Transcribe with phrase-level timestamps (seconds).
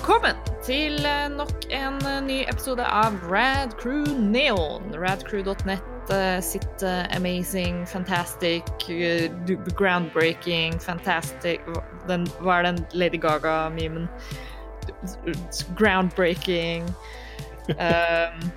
[0.00, 4.94] Velkommen til eh, nok en eh, ny episode av Rad Crew Neon.
[4.96, 8.64] Radcrew.net eh, sitt amazing, fantastic,
[9.76, 11.60] groundbreaking, fantastic
[12.08, 14.08] den, Hva er den Lady Gaga-memen?
[15.76, 16.88] Groundbreaking
[17.76, 18.40] um,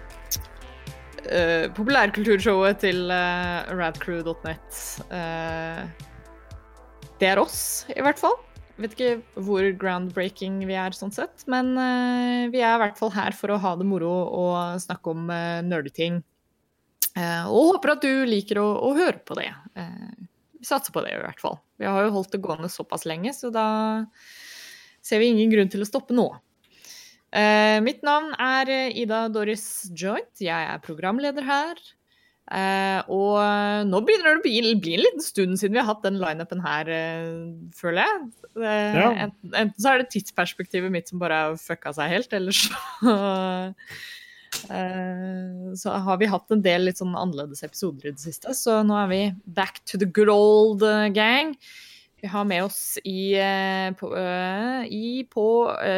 [1.28, 4.82] uh, Populærkulturshowet til uh, radcrew.net.
[5.12, 5.84] Uh,
[7.20, 8.39] det er oss, i hvert fall.
[8.82, 13.14] Vet ikke hvor groundbreaking vi er, sånn sett, men uh, vi er i hvert fall
[13.14, 16.23] her for å ha det moro og snakke om uh, nerdeting.
[17.14, 19.52] Uh, og håper at du liker å, å høre på det.
[19.78, 20.23] Eh,
[20.58, 21.59] vi satser på det, i hvert fall.
[21.78, 23.67] Vi har jo holdt det gående såpass lenge, så da
[25.03, 26.30] ser vi ingen grunn til å stoppe nå.
[27.34, 30.31] Eh, mitt navn er eh, Ida Doris Joint.
[30.40, 31.81] Jeg er programleder her.
[32.52, 33.39] Eh, og
[33.88, 36.59] nå begynner det å bli, bli en liten stund siden vi har hatt den lineupen
[36.61, 37.29] her, eh,
[37.77, 38.25] føler jeg.
[38.59, 39.05] Eh, Ja.
[39.27, 42.75] enten, enten så er det tidsperspektivet mitt som bare har fucka seg helt, eller så
[44.69, 48.81] eh, Så har vi hatt en del litt sånn annerledes episoder i det siste, så
[48.85, 49.22] nå er vi
[49.55, 51.55] back to the good old eh, gang.
[52.22, 54.11] Vi har med oss i, eh, på,
[54.88, 55.47] i på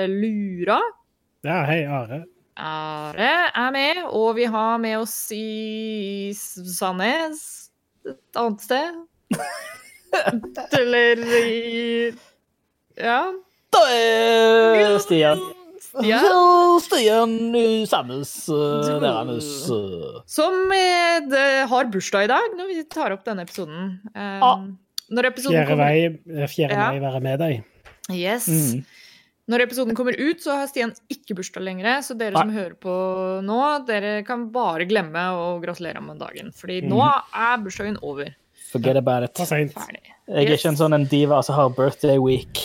[0.09, 0.79] Lura.
[1.45, 2.23] Ja, hei, Are.
[2.55, 7.41] Are er med, og vi har med oss i Sandnes
[8.07, 9.01] et annet sted.
[10.79, 12.13] Eller i
[12.95, 13.19] Ja.
[13.75, 15.41] Da er Stian.
[15.83, 16.79] Stian.
[16.85, 22.83] Stian i Sandnes, uh, deres uh, Som eh, det har bursdag i dag når vi
[22.91, 23.97] tar opp denne episoden.
[24.15, 24.65] Um, Ah.
[25.11, 26.87] Når episoden Fjerde, kommer vei, eh, fjerde Ja.
[26.95, 27.63] vei være med deg.
[28.15, 28.47] Yes.
[28.47, 28.85] mm.
[29.47, 31.99] Når episoden kommer ut, så har Stian ikke bursdag lenger.
[32.01, 32.41] Så dere Nei.
[32.41, 32.95] som hører på
[33.45, 36.49] nå, dere kan bare glemme å gratulere med dagen.
[36.51, 37.21] Fordi nå Mhm.
[37.35, 38.33] er bursdagen over.
[38.71, 39.33] Forget about it.
[39.35, 39.71] Ferdig.
[40.27, 42.57] Jeg er ikke en sånn en diva som har birthday week.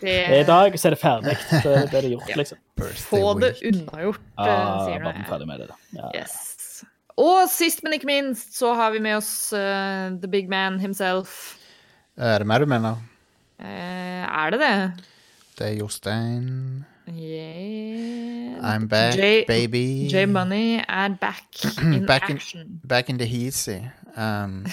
[0.00, 1.36] Det, I dag så er det ferdig.
[1.60, 2.36] Så det er det gjort, Ja.
[2.36, 2.58] liksom.
[3.04, 5.22] Få det unnagjort, ah, sier du.
[5.28, 5.74] ferdig med det, da.
[5.92, 6.10] Ja.
[6.22, 6.84] Yes.
[7.18, 11.58] Og sist, men ikke minst, så har vi med oss uh, the big man himself.
[12.18, 12.96] Er det meg du mener?
[13.60, 15.04] Uh, er det det?
[15.58, 16.84] Det er Jostein.
[17.08, 18.74] Yeah.
[18.76, 20.08] I'm back, J- baby.
[20.12, 21.44] J Money er back
[21.94, 23.78] in Back in- Back in the heasy.
[24.16, 24.64] Um,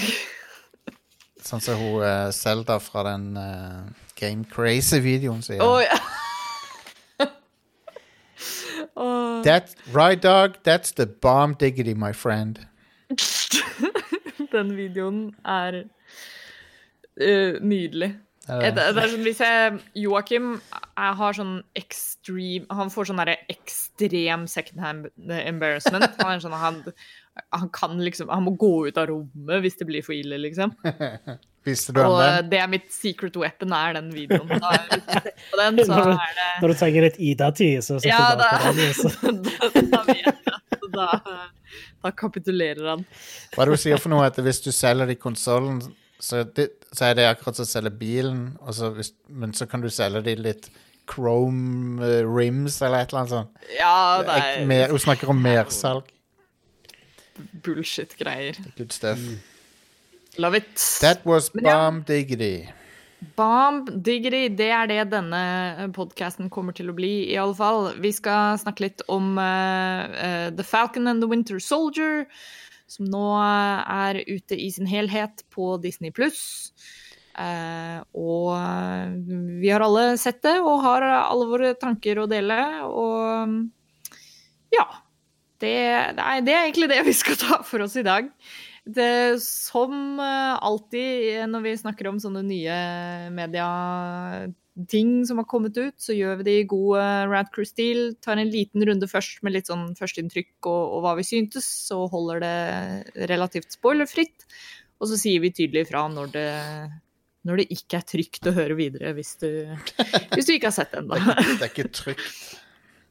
[1.45, 3.83] sånn som hun uh, Zelda fra den uh,
[4.15, 5.61] Game Crazy-videoen sier.
[5.61, 5.99] Oh, ja.
[9.43, 10.57] That, right, dog?
[10.63, 12.59] That's the bomb diggity, my friend.
[14.51, 15.83] Den videoen er
[17.21, 18.13] uh, nydelig.
[18.51, 20.47] Er Det, det- det er sånn, hvis jeg Joakim
[21.01, 26.03] jeg har sånn extreme Han får sånn derre ekstrem secondhand embarrassment.
[26.19, 26.81] Han, er sånn, han,
[27.53, 30.75] han kan liksom Han må gå ut av rommet hvis det blir for ille, liksom.
[31.63, 32.49] Visste du om Og den?
[32.49, 34.47] det er mitt secret weapon, er den videoen.
[34.49, 35.85] Den, er det
[36.61, 38.93] når du trenger litt Ida-tid, så setter Ja, du da, bare på den.
[38.97, 39.09] Så.
[39.45, 41.07] da, da vet jeg at da,
[42.03, 43.05] da kapitulerer han.
[43.53, 44.25] Hva er det du sier for noe?
[44.27, 45.81] At hvis du selger de konsollen,
[46.21, 49.67] så, det- så er det akkurat som å selge bilen, og så hvis, men så
[49.69, 50.71] kan du selge de litt
[51.11, 53.69] chrome eh, rims eller et eller annet sånt.
[53.77, 53.95] Ja,
[54.27, 54.41] nei.
[54.41, 56.11] Er Mer, hun snakker om mersalg.
[57.63, 58.59] bullshit-greier.
[58.77, 59.19] Good stuff.
[60.37, 60.75] Love it.
[61.01, 62.69] That was bomb diggity.
[63.35, 67.91] Bomb diggity, det er det denne podkasten kommer til å bli, i alle fall.
[68.01, 72.25] Vi skal snakke litt om uh, uh, The Falcon and the Winter Soldier,
[72.91, 76.41] som nå er ute i sin helhet på Disney pluss.
[78.11, 79.13] og eh,
[79.61, 82.59] vi har alle sett det, og har alle våre tanker å dele,
[82.89, 83.55] og
[84.75, 84.89] ja.
[85.61, 85.77] Det,
[86.17, 88.31] nei, det er egentlig det vi skal ta for oss i dag.
[88.81, 92.77] Det, som eh, alltid når vi snakker om sånne nye
[94.75, 98.15] mediating som har kommet ut, så gjør vi det i god uh, Rad Crew-stil.
[98.21, 102.07] Tar en liten runde først med litt sånn førsteinntrykk og, og hva vi syntes, så
[102.07, 104.47] holder det relativt spoilerfritt.
[105.01, 106.49] Og så sier vi tydelig ifra når det,
[107.43, 109.49] når det ikke er trygt å høre videre, hvis du,
[110.35, 111.17] hvis du ikke har sett det ennå.
[111.17, 112.57] Det er ikke trygt.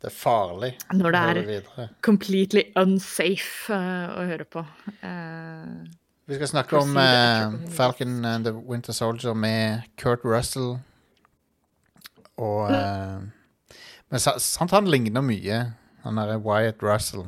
[0.01, 0.75] Det er farlig.
[0.97, 1.89] Når det å høre videre.
[2.01, 4.63] completely unsafe uh, å høre på.
[5.03, 5.83] Uh,
[6.31, 10.79] Vi skal snakke om eh, Falcon and the Winter Soldier med Kurt Russell.
[12.41, 13.21] Og uh,
[14.11, 15.59] Men sant han ligner mye,
[16.05, 17.27] han derre Wyatt Russell.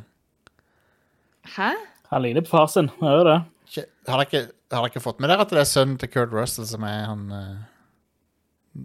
[1.56, 1.72] hæ?
[2.12, 3.38] Han ligner på far sin, han gjør det.
[3.72, 4.40] Ikke- Har dere ikke,
[4.72, 7.04] har dere ikke fått med dere at det er sønnen til Kurt Russell som er
[7.08, 8.82] han uh,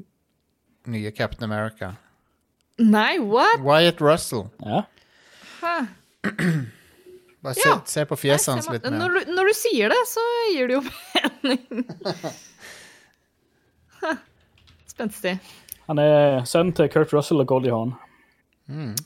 [0.87, 1.93] nye Captain America?
[2.79, 3.59] Nei, what?
[3.65, 4.45] Wyatt Russell.
[4.63, 4.83] Ja.
[5.61, 5.75] Hæ?
[7.43, 7.75] Bare se, Ja.
[7.85, 8.97] se på fjeset hans litt mer.
[8.99, 10.23] Når, du- når du sier det, så
[10.53, 10.83] gir det jo
[11.43, 11.85] mening.
[14.01, 14.15] Hæ.
[14.87, 15.35] Spenstig.
[15.87, 17.95] Han er sønnen til Kurt Russell og Goldie Hawn.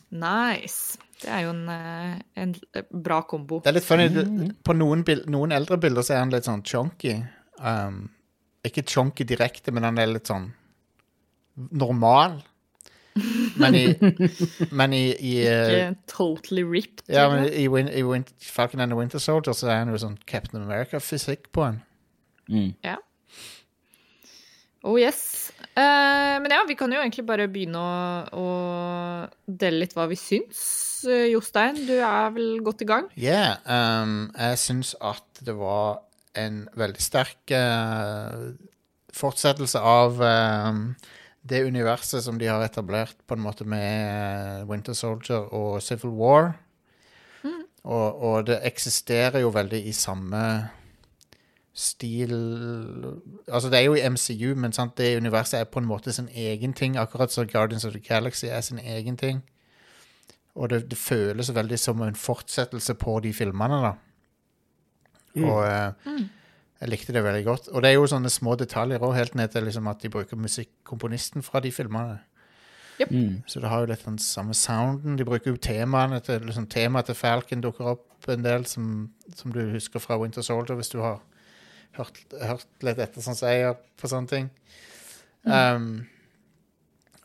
[0.09, 0.97] Nice.
[1.21, 2.55] Det er jo en, eh, en
[3.03, 3.59] bra kombo.
[3.61, 4.07] Det er litt funny.
[4.09, 4.55] Mm.
[4.65, 7.19] På noen, bild, noen eldre bilder så er han litt sånn chonky.
[7.61, 8.07] Um,
[8.65, 10.49] ikke chonky direkte, men han er litt sånn
[11.77, 12.39] normal.
[13.59, 13.85] Men i,
[14.79, 17.03] men i, i eh, Ikke totally ripped.
[17.11, 19.99] Ja, men i, i, i Win Falcon and the Winter Soldier så er han jo
[20.01, 21.81] sånn Captain America-fysikk på han.
[22.81, 22.97] Ja.
[24.81, 25.51] Oh yes.
[25.71, 27.91] Eh, men ja, vi kan jo egentlig bare begynne å,
[28.35, 28.47] å
[29.47, 30.63] dele litt hva vi syns.
[31.07, 33.07] Eh, Jostein, du er vel godt i gang?
[33.15, 36.03] Yeah, um, jeg syns at det var
[36.37, 38.51] en veldig sterk uh,
[39.15, 40.83] fortsettelse av um,
[41.47, 46.53] det universet som de har etablert på en måte med Winter Soldier og Civil War.
[47.81, 50.41] Og, og det eksisterer jo veldig i samme
[51.73, 52.33] stil
[53.47, 56.27] Altså, det er jo i MCU, men sant, det universet er på en måte sin
[56.35, 59.41] egen ting, akkurat som Guardians of the Galaxy er sin egen ting.
[60.55, 63.93] Og det, det føles veldig som en fortsettelse på de filmene, da.
[65.39, 66.25] Og eh,
[66.81, 67.67] jeg likte det veldig godt.
[67.67, 70.37] Og det er jo sånne små detaljer òg, helt ned til liksom at de bruker
[70.37, 72.19] musikkomponisten fra de filmene.
[73.09, 73.41] Mm.
[73.47, 75.15] Så det har jo litt den samme sounden.
[75.17, 79.53] De bruker jo temaene til liksom, Temaet til Falcon dukker opp en del, som, som
[79.55, 81.21] du husker fra Winter Soldier, hvis du har
[81.97, 84.49] hørt, hørt litt etter sånn som jeg gjør på sånne ting.
[85.43, 86.07] Um,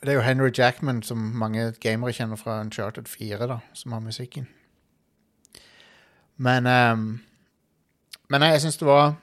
[0.00, 4.00] det er jo Henry Jackman, som mange gamere kjenner fra Uncharted 4, da, som har
[4.04, 4.46] musikken.
[6.36, 7.06] Men um,
[8.28, 9.14] Men jeg syns det var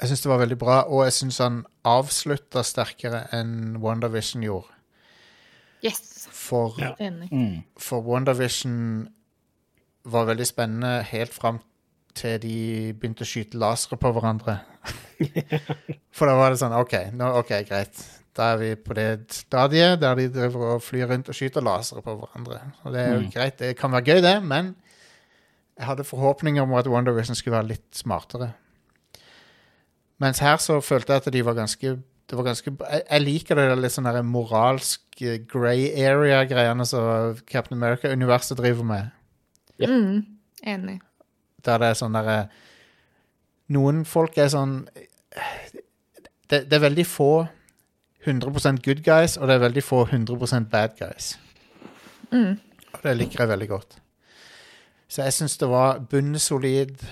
[0.00, 4.72] Jeg syns det var veldig bra, og jeg syns han avslutta sterkere enn WandaVision gjorde.
[5.84, 6.26] Yes.
[6.32, 6.94] For Ja.
[7.30, 7.62] Mm.
[7.78, 9.08] for WandaVision
[10.04, 11.60] var veldig spennende helt fram
[12.14, 12.56] til de
[12.98, 14.58] begynte å skyte lasere på hverandre.
[16.16, 18.02] For da var det sånn OK, nå, ok, greit.
[18.34, 22.02] Da er vi på det stadiet der de driver og flyr rundt og skyter lasere
[22.02, 22.60] på hverandre.
[22.82, 23.30] Og det er jo Mm.
[23.34, 24.74] greit, det kan være gøy, det, men
[25.78, 28.52] jeg hadde forhåpninger om at WandaVision skulle være litt smartere.
[30.22, 32.72] Mens her så følte jeg at de var ganske det var ganske,
[33.10, 39.10] jeg, liker det litt sånn moralsk eh, grey area-greiene som Captain America-universet driver med.
[39.76, 39.90] Yep.
[39.90, 41.00] Mm, enig.
[41.66, 42.38] Der det er sånn derre
[43.74, 44.82] Noen folk er sånn
[46.50, 47.32] det, det er veldig få
[48.24, 51.34] 100% good guys, og det er veldig få 100% bad guys.
[52.30, 52.56] Mm.
[52.92, 53.96] Og det liker jeg veldig godt.
[55.08, 57.04] Så jeg syns det var bunnsolid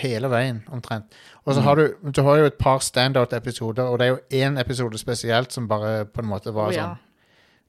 [0.00, 1.14] hele veien, omtrent.
[1.44, 4.60] Og så har du, du har jo et par standout-episoder, og det er jo én
[4.60, 6.88] episode spesielt som bare på en måte var Å, ja.
[6.88, 7.06] sånn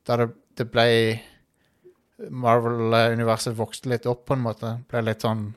[0.09, 0.27] Da det,
[0.57, 0.87] det ble
[2.29, 4.75] Marvel-universet vokste litt opp, på en måte.
[4.91, 5.47] Ble litt sånn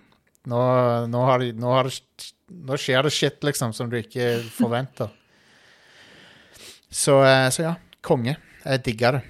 [0.50, 0.62] Nå,
[1.08, 2.32] nå, har de, nå, har det,
[2.68, 5.12] nå skjer det shit, liksom, som du ikke forventer.
[6.88, 8.36] Så, eh, så ja, konge.
[8.64, 9.24] Jeg digger det.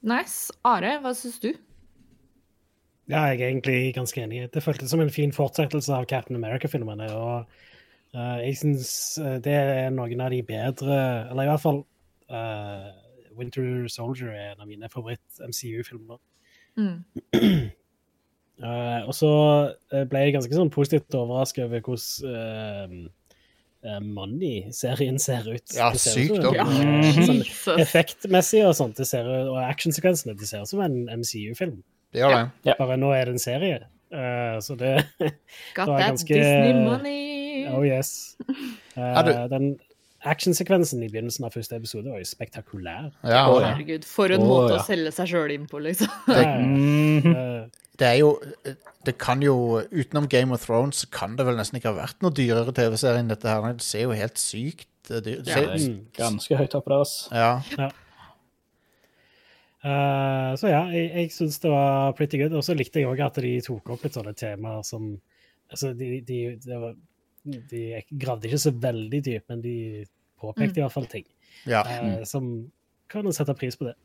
[0.00, 0.48] Nice.
[0.64, 1.50] Are, hva syns du?
[3.10, 4.46] Ja, jeg er egentlig ganske enig.
[4.54, 7.10] Det føltes som en fin fortsettelse av Captain America-filmene.
[7.12, 7.50] Og
[8.16, 10.96] uh, jeg syns eh, det er noen av de bedre
[11.30, 11.82] Eller i hvert fall
[12.32, 12.88] uh,
[13.36, 16.20] Winter Soldier er en av mine favoritt-MCU-filmer.
[16.80, 17.70] Mm.
[18.60, 19.30] Uh, og så
[19.92, 23.10] eh, ble jeg ganske sånn positivt overrasket over hvordan uh,
[23.88, 25.76] eh, Money-serien ser ut.
[25.76, 30.48] Ja, ser sykt som Ja, eh, sånn effektmessig og sånt, det ser, og actionsekvensene, det
[30.50, 31.78] ser ut som en MCU-film.
[32.12, 32.74] Det gjør det.
[32.80, 33.80] Bare nå er det en serie.
[34.10, 34.96] uh, så det
[35.76, 37.66] Got var that ganske- Disney money.
[37.70, 38.36] Oh yes.
[38.48, 38.56] Uh,
[38.96, 39.70] Ja, du- Den
[40.24, 43.10] actionsekvensen i begynnelsen av første episode var jo spektakulær.
[43.24, 43.70] Ja, Å, ja.
[43.72, 44.80] herregud, for en Å, måte ja.
[44.80, 46.08] å selge seg sjøl inn på, liksom.
[46.26, 47.36] Det, Mhm.
[47.36, 47.68] eh,
[48.00, 48.40] Det er jo
[49.04, 52.30] Det kan jo Utenom Game of Thrones kan det vel nesten ikke ha vært noe
[52.30, 53.72] dyrere TV-serie enn dette her.
[53.72, 56.88] Det ser jo helt sykt det dyr- det Ja, ser- Det er ganske høyt oppe
[56.88, 57.32] der, altså.
[57.32, 57.90] ja.
[59.84, 62.52] eh, så ja, jeg, jeg syns det var pretty good.
[62.52, 65.14] Og så likte jeg òg at de tok opp litt sånne temaer som
[65.70, 66.96] Altså, de, de, det var,
[67.44, 69.76] de gravde ikke så veldig dypt, men de
[70.40, 71.26] påpekte i hvert fall ting
[71.68, 71.82] ja.
[71.84, 72.46] eh, som
[73.10, 73.96] kan sette pris på det.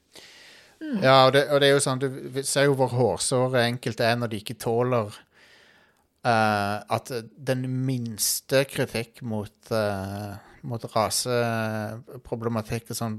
[1.02, 4.18] Ja, og det, og det er jo sånn Du ser jo hvor hårsåre enkelte er
[4.20, 7.12] når de ikke tåler uh, at
[7.50, 10.36] den minste kritikk mot, uh,
[10.68, 13.16] mot raseproblematikk og sånn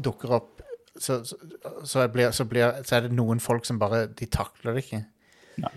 [0.00, 0.64] dukker opp,
[0.96, 1.36] så, så,
[1.84, 5.02] så, blir, så, blir, så er det noen folk som bare De takler det ikke.
[5.60, 5.72] Nei,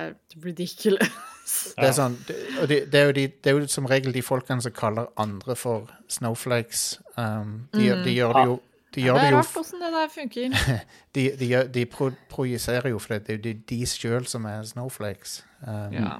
[0.00, 0.12] er
[0.44, 1.10] ridiculous.
[1.76, 4.14] Det er, sånn, det, og det, det, er jo de, det er jo som regel
[4.16, 6.84] de folkene som kaller andre for snowflakes.
[7.20, 9.90] Um, de, gjør- de gjør det jo de Det gjør det er rart åssen det
[9.92, 10.56] der funker.
[11.14, 15.36] De, de, de pro, projiserer jo, for det er jo de, sjøl som er snowflakes.
[15.66, 16.14] Um, Ja,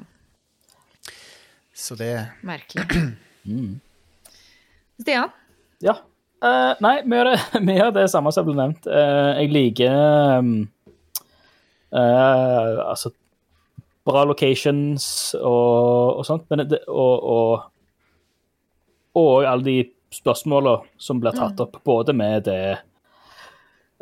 [1.75, 2.13] Så det
[2.53, 3.15] merkelig.
[3.49, 3.81] Mm.
[5.01, 5.33] Stian?
[5.83, 5.97] Ja.
[6.45, 7.39] Uh, nei, det,
[7.71, 8.85] mye av det samme som ble nevnt.
[8.87, 9.95] Uh, jeg liker
[10.45, 10.57] um,
[11.95, 13.15] uh, Altså
[14.05, 15.07] bra locations
[15.39, 17.71] og, og sånt, men det, og, og
[19.15, 19.77] og alle de
[20.15, 22.77] spørsmåla som blir tatt opp, både med det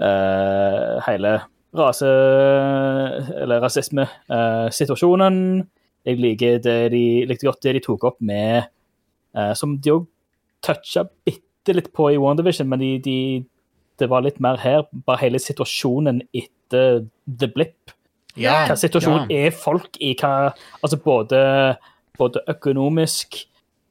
[0.00, 1.34] uh, hele
[1.76, 2.08] rase...
[3.42, 5.38] eller rasismesituasjonen.
[5.60, 5.66] Uh,
[6.08, 8.64] jeg liker det de, likte godt det de tok opp med
[9.38, 10.08] uh, Som de òg
[10.64, 13.18] toucha bitte litt på i WandaVision, men de, de,
[14.00, 14.86] det var litt mer her.
[15.06, 17.92] Bare hele situasjonen etter The Blip.
[18.40, 19.46] Ja, Hva situasjon ja.
[19.46, 20.14] er folk i?
[20.18, 21.40] Hva, altså både,
[22.18, 23.42] både økonomisk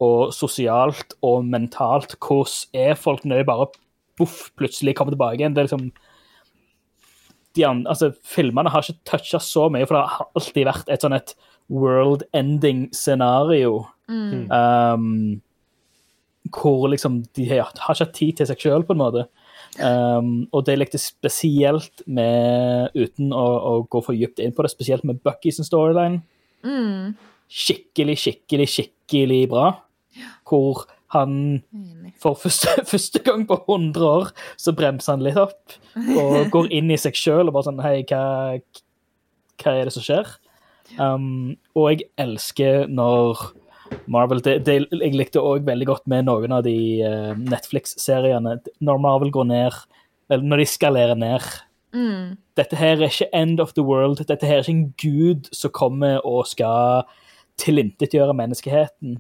[0.02, 2.18] og sosialt og mentalt.
[2.18, 3.70] Hvordan er folk når de bare
[4.18, 5.56] boff, plutselig kommer tilbake igjen?
[5.56, 5.92] Det er liksom
[7.56, 11.02] de andre, altså, Filmene har ikke toucha så mye, for det har alltid vært et
[11.04, 11.34] sånn et
[11.72, 13.74] world-ending-scenario.
[14.12, 15.42] Um,
[16.52, 19.22] hvor liksom de har, har ikke hatt tid til seg sjøl, på en måte.
[19.80, 24.72] Um, og det likte spesielt med, uten å, å gå for dypt inn på det,
[24.74, 26.22] spesielt med Bucky sin storyline,
[26.62, 27.16] Mm.
[27.50, 29.70] skikkelig, skikkelig, skikkelig bra.
[30.46, 30.84] Hvor
[31.16, 31.64] han
[32.22, 35.74] for første, første gang på 100 år så bremser han litt opp
[36.20, 38.60] og går inn i seg sjøl og bare sånn Hei, hva,
[39.64, 40.30] hva er det som skjer?
[41.00, 43.42] Um, og jeg elsker når
[44.12, 46.76] Marvel det, det, Jeg likte òg veldig godt med noen av de
[47.06, 48.58] uh, Netflix-seriene.
[48.84, 49.78] Når Marvel går ned,
[50.32, 51.52] eller når de skalerer ned
[51.92, 52.38] Mm.
[52.56, 54.22] dette her er ikke end of the world.
[54.24, 57.04] Dette her er ikke en gud som kommer og skal
[57.60, 59.18] tilintetgjøre menneskeheten.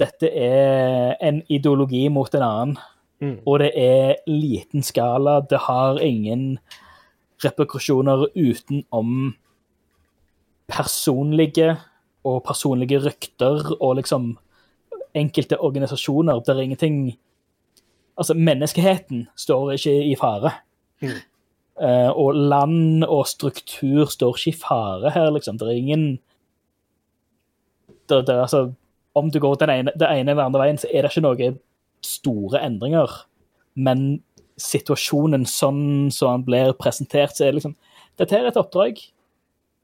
[0.00, 2.78] Dette er en ideologi mot en annen,
[3.20, 3.38] Mm.
[3.46, 5.40] og det er liten skala.
[5.50, 6.58] Det har ingen
[7.44, 9.34] reperkusjoner utenom
[10.68, 11.76] personlige
[12.24, 14.36] og personlige rykter og liksom
[15.14, 16.40] enkelte organisasjoner.
[16.40, 17.18] Det er ingenting
[18.12, 20.50] Altså, menneskeheten står ikke i fare.
[21.80, 25.56] Eh, og land og struktur står ikke i fare her, liksom.
[25.58, 26.18] Det er ingen
[28.08, 28.72] det, det, altså,
[29.14, 31.58] Om du går den ene, det ene eller andre veien, så er det ikke noen
[32.04, 33.10] store endringer.
[33.74, 34.22] Men
[34.60, 37.76] situasjonen sånn som den blir presentert, så er det liksom
[38.20, 38.98] Dette er et oppdrag,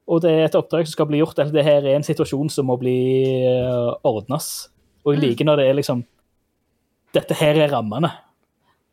[0.09, 1.37] og det er et oppdrag som skal bli gjort.
[1.39, 2.97] Eller det her er en situasjon som må bli
[3.45, 4.69] uh, ordnes.
[5.05, 6.01] Og jeg liker når det er liksom
[7.13, 8.11] Dette her er rammene.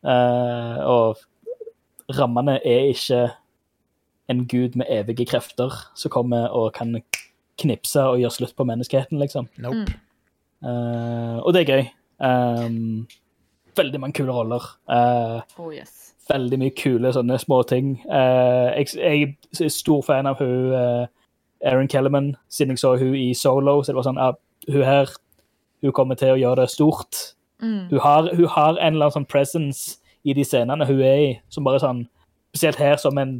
[0.05, 3.27] Uh, og rammene er ikke
[4.31, 6.95] en gud med evige krefter som kommer og kan
[7.61, 9.49] knipse og gjøre slutt på menneskeheten, liksom.
[9.61, 9.93] Nope.
[10.65, 11.87] Uh, og det er gøy.
[12.17, 13.05] Um,
[13.77, 14.65] veldig mange kule roller.
[14.89, 16.06] Uh, Oh yes.
[16.29, 17.95] Veldig mye kule sånne små ting.
[18.09, 21.05] Eh, jeg, jeg er stor fan av hun uh,
[21.65, 23.79] Erin Kellerman, siden jeg så hun i Solo.
[23.83, 24.35] Så det var sånn, ah,
[24.67, 25.11] hun her
[25.83, 27.19] hun kommer til å gjøre det stort.
[27.61, 27.87] Mm.
[27.91, 31.29] Hun har, hun har en eller annen sånn presence i de scenene hun er i,
[31.49, 32.03] som bare sånn
[32.53, 33.31] Spesielt her som en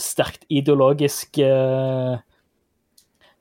[0.00, 2.16] sterkt ideologisk eh,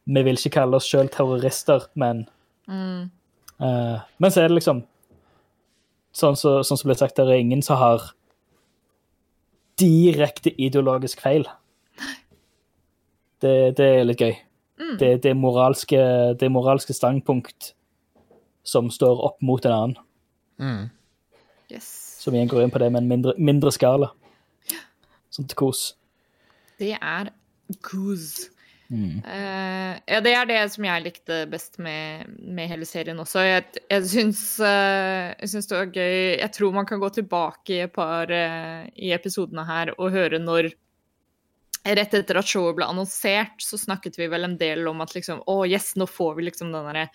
[0.07, 2.25] Vi vil ikke kalle oss sjøl terrorister, men
[2.67, 3.09] Mm.
[3.59, 4.83] eh, Men så er det liksom
[6.15, 8.11] Sånn som sånn som ble sagt, det er ingen som har
[9.79, 11.45] direkte ideologisk feil.
[13.43, 14.35] Det, det er litt gøy.
[14.99, 15.99] Det, det, er moralske,
[16.39, 17.73] det moralske standpunkt
[18.63, 19.97] som står opp mot en annen.
[20.61, 20.83] Mm.
[21.71, 21.89] Yes.
[22.23, 24.11] Som igjen går inn på det med en mindre, mindre skala.
[25.33, 25.85] Sånn til kos.
[26.79, 27.31] Det er
[28.93, 29.23] goose.
[29.25, 33.43] Uh, ja, det er det som jeg likte best med, med hele serien også.
[33.45, 37.75] Jeg, jeg, syns, uh, jeg syns det var gøy Jeg tror man kan gå tilbake
[37.75, 40.73] i et par uh, i episodene her og høre når
[41.83, 45.41] Rett etter at showet ble annonsert, så snakket vi vel en del om at liksom
[45.51, 47.09] Å, yes, nå får vi liksom den derre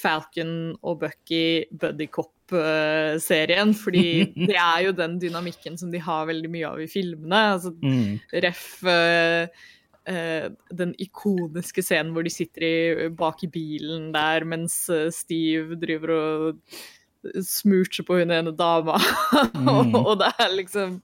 [0.00, 3.74] Falcon og Bucky buddy cop-serien.
[3.78, 4.04] Fordi
[4.50, 7.44] det er jo den dynamikken som de har veldig mye av i filmene.
[7.54, 8.18] Altså, Mm.
[8.42, 8.64] Ref
[10.06, 15.08] eh, eh, den ikoniske scenen hvor de sitter i, bak i bilen der mens eh,
[15.14, 16.80] Steve driver og
[17.44, 18.98] smoocher på hun ene dama.
[19.60, 19.94] Mm.
[19.94, 20.94] og det er liksom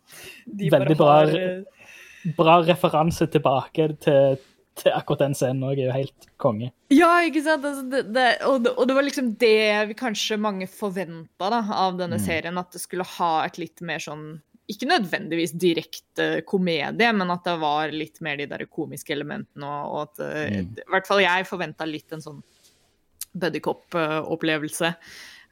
[0.59, 1.13] De Veldig bra.
[1.21, 4.39] har eh, Bra referanse tilbake til,
[4.75, 5.79] til akkurat den scenen òg.
[5.79, 6.71] Er jo helt konge.
[6.91, 7.65] Ja, ikke sant?
[7.69, 9.53] Altså, det, det, og, det, og det var liksom det
[9.93, 12.59] vi kanskje mange forventa av denne serien.
[12.59, 14.27] At det skulle ha et litt mer sånn
[14.67, 19.67] Ikke nødvendigvis direkte komedie, men at det var litt mer de der komiske elementene.
[19.67, 20.75] Og, og at mm.
[20.83, 22.43] I hvert fall jeg forventa litt en sånn
[23.37, 24.93] buddycop-opplevelse.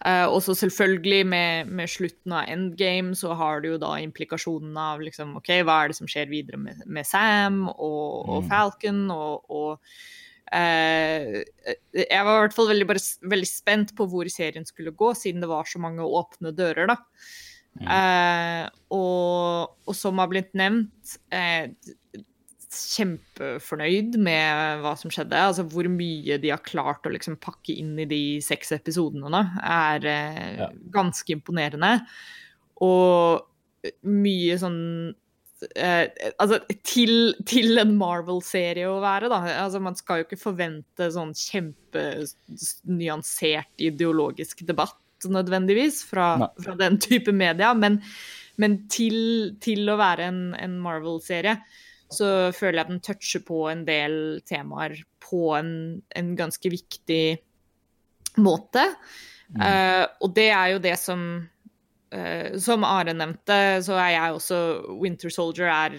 [0.05, 4.75] Uh, og så selvfølgelig med, med slutten av Endgame så har du jo da implikasjonen
[4.77, 9.07] av liksom, ok, hva er det som skjer videre med, med Sam og, og Falcon
[9.15, 9.97] og, og
[10.55, 11.41] Uh,
[11.97, 13.01] Jeg var i hvert fall veldig, bare,
[13.33, 16.99] veldig spent på hvor serien skulle gå, siden det var så mange åpne dører, da.
[17.83, 18.65] Eh,
[18.95, 21.65] og, og som har blitt nevnt, eh,
[22.75, 25.39] kjempefornøyd med hva som skjedde.
[25.51, 29.43] Altså hvor mye de har klart å liksom pakke inn i de seks episodene nå,
[29.63, 30.69] er eh, Ja.
[30.95, 31.93] ganske imponerende.
[32.83, 33.23] Og
[34.09, 34.79] mye sånn
[35.77, 36.07] eh,
[36.41, 36.57] Altså
[36.89, 39.39] til, til en Marvel-serie å være, da.
[39.65, 44.99] Altså, man skal jo ikke forvente sånn kjempenyansert ideologisk debatt
[45.33, 48.01] nødvendigvis fra, fra den type media, men,
[48.61, 51.59] men til, til å være en, en Marvel-serie
[52.15, 54.17] så føler jeg den toucher på en del
[54.47, 55.73] temaer på en,
[56.15, 57.25] en ganske viktig
[58.45, 58.85] måte.
[59.55, 64.59] Eh, og det er jo det som uh, Som Are nevnte, så er jeg også
[65.03, 65.99] Winter Soldier er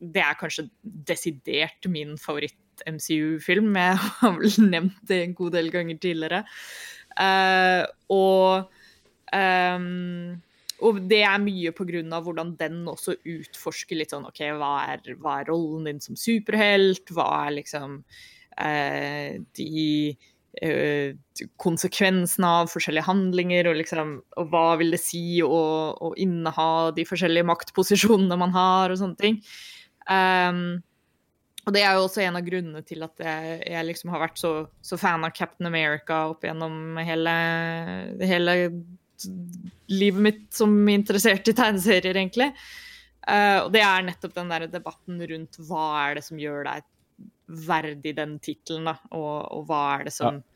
[0.00, 3.76] Det er kanskje desidert min favoritt-MCU-film.
[3.76, 6.44] Jeg har vel nevnt det en god del ganger tidligere.
[7.18, 7.82] Eh,
[8.14, 8.70] og
[9.34, 10.38] um,
[10.80, 15.40] og det er mye av hvordan den også utforsker litt sånn OK, hva er, hva
[15.40, 17.12] er rollen din som superhelt?
[17.12, 17.98] Hva er liksom
[18.56, 20.16] eh, de
[20.62, 21.16] eh,
[21.60, 25.62] konsekvensene av forskjellige handlinger, og liksom og hva vil det si å,
[25.92, 29.40] å inneha de forskjellige maktposisjonene man har, og sånne ting.
[30.10, 30.80] Um,
[31.70, 34.40] og det er jo også en av grunnene til at jeg, jeg liksom har vært
[34.40, 34.50] så,
[34.82, 37.34] så fan av Captain America opp gjennom hele,
[38.26, 38.54] hele
[39.92, 42.50] livet mitt som interessert i tegneserier, egentlig.
[43.22, 46.88] Uh, og det er nettopp den der debatten rundt hva er det som gjør deg
[47.70, 50.46] verdig den tittelen, da, og, og hva er det som ja.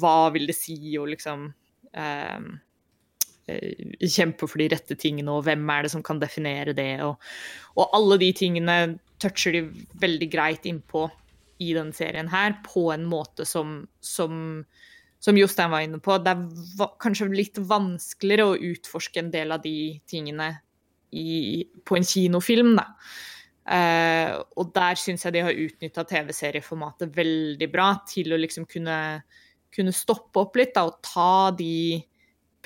[0.00, 1.44] Hva vil det si å liksom
[1.94, 2.46] eh,
[3.46, 7.22] kjempe for de rette tingene, og hvem er det som kan definere det, og,
[7.78, 8.76] og alle de tingene
[9.22, 9.62] toucher de
[10.02, 11.06] veldig greit innpå
[11.64, 14.66] i denne serien her, på en måte som, som
[15.18, 19.62] som Jostein var inne på, det er kanskje litt vanskeligere å utforske en del av
[19.64, 20.52] de tingene
[21.16, 22.90] i, på en kinofilm, da.
[23.66, 28.98] Uh, og der syns jeg de har utnytta TV-serieformatet veldig bra til å liksom kunne,
[29.74, 31.98] kunne stoppe opp litt da, og ta de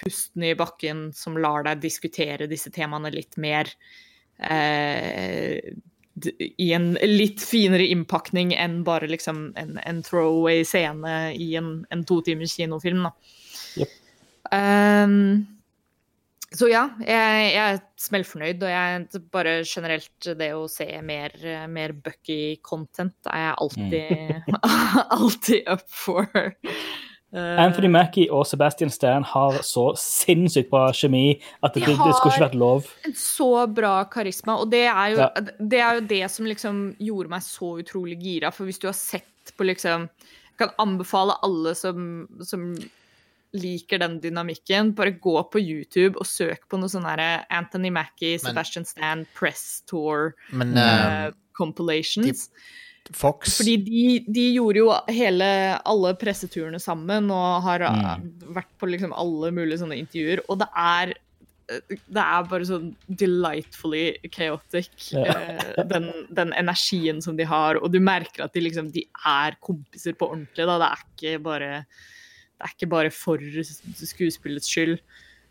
[0.00, 3.68] pustene i bakken som lar deg diskutere disse temaene litt mer
[4.40, 5.72] d-
[6.28, 12.04] i en litt finere innpakning enn bare liksom en, en throwaway scene i en, en
[12.08, 13.06] to timers kinofilm.
[13.06, 13.14] Da.
[13.80, 13.96] Yep.
[14.50, 15.16] Um,
[16.50, 21.36] så ja, jeg, jeg er smellfornøyd, og jeg bare generelt det å se mer,
[21.70, 24.56] mer Bucky-content er jeg alltid,
[25.20, 26.26] alltid up for.
[27.32, 32.14] Eh, Anthony Mackie og Sebastian Stan har så sinnssykt bra kjemi at det, De det,
[32.16, 32.88] skulle ikke vært lov.
[33.06, 35.28] en så bra karisma, og det er, jo, Ja.
[35.60, 38.50] det er jo det som liksom gjorde meg så utrolig gira.
[38.52, 40.08] For hvis du har sett på liksom
[40.58, 42.74] Jeg kan anbefale alle som, som
[43.54, 48.36] liker den dynamikken, bare gå på YouTube og søk på noe sånn herre Anthony Mackie,
[48.38, 52.50] Sebastian Stan, Press Tour Men uh, uh, compilations.
[53.16, 55.46] Fox Fordi de, de gjorde jo hele,
[55.88, 58.28] alle presseturene sammen og har mm.
[58.54, 61.16] vært på liksom alle mulige sånne intervjuer, og det er
[62.10, 65.34] det er bare sånn delightfully chaotic, Ja.
[65.34, 67.78] eh, den, den energien som de har.
[67.78, 70.66] Og du merker at de liksom de er kompiser på ordentlig.
[70.66, 70.78] Da.
[70.82, 73.40] Det er ikke bare det er ikke bare for
[73.94, 74.98] skuespillets skyld.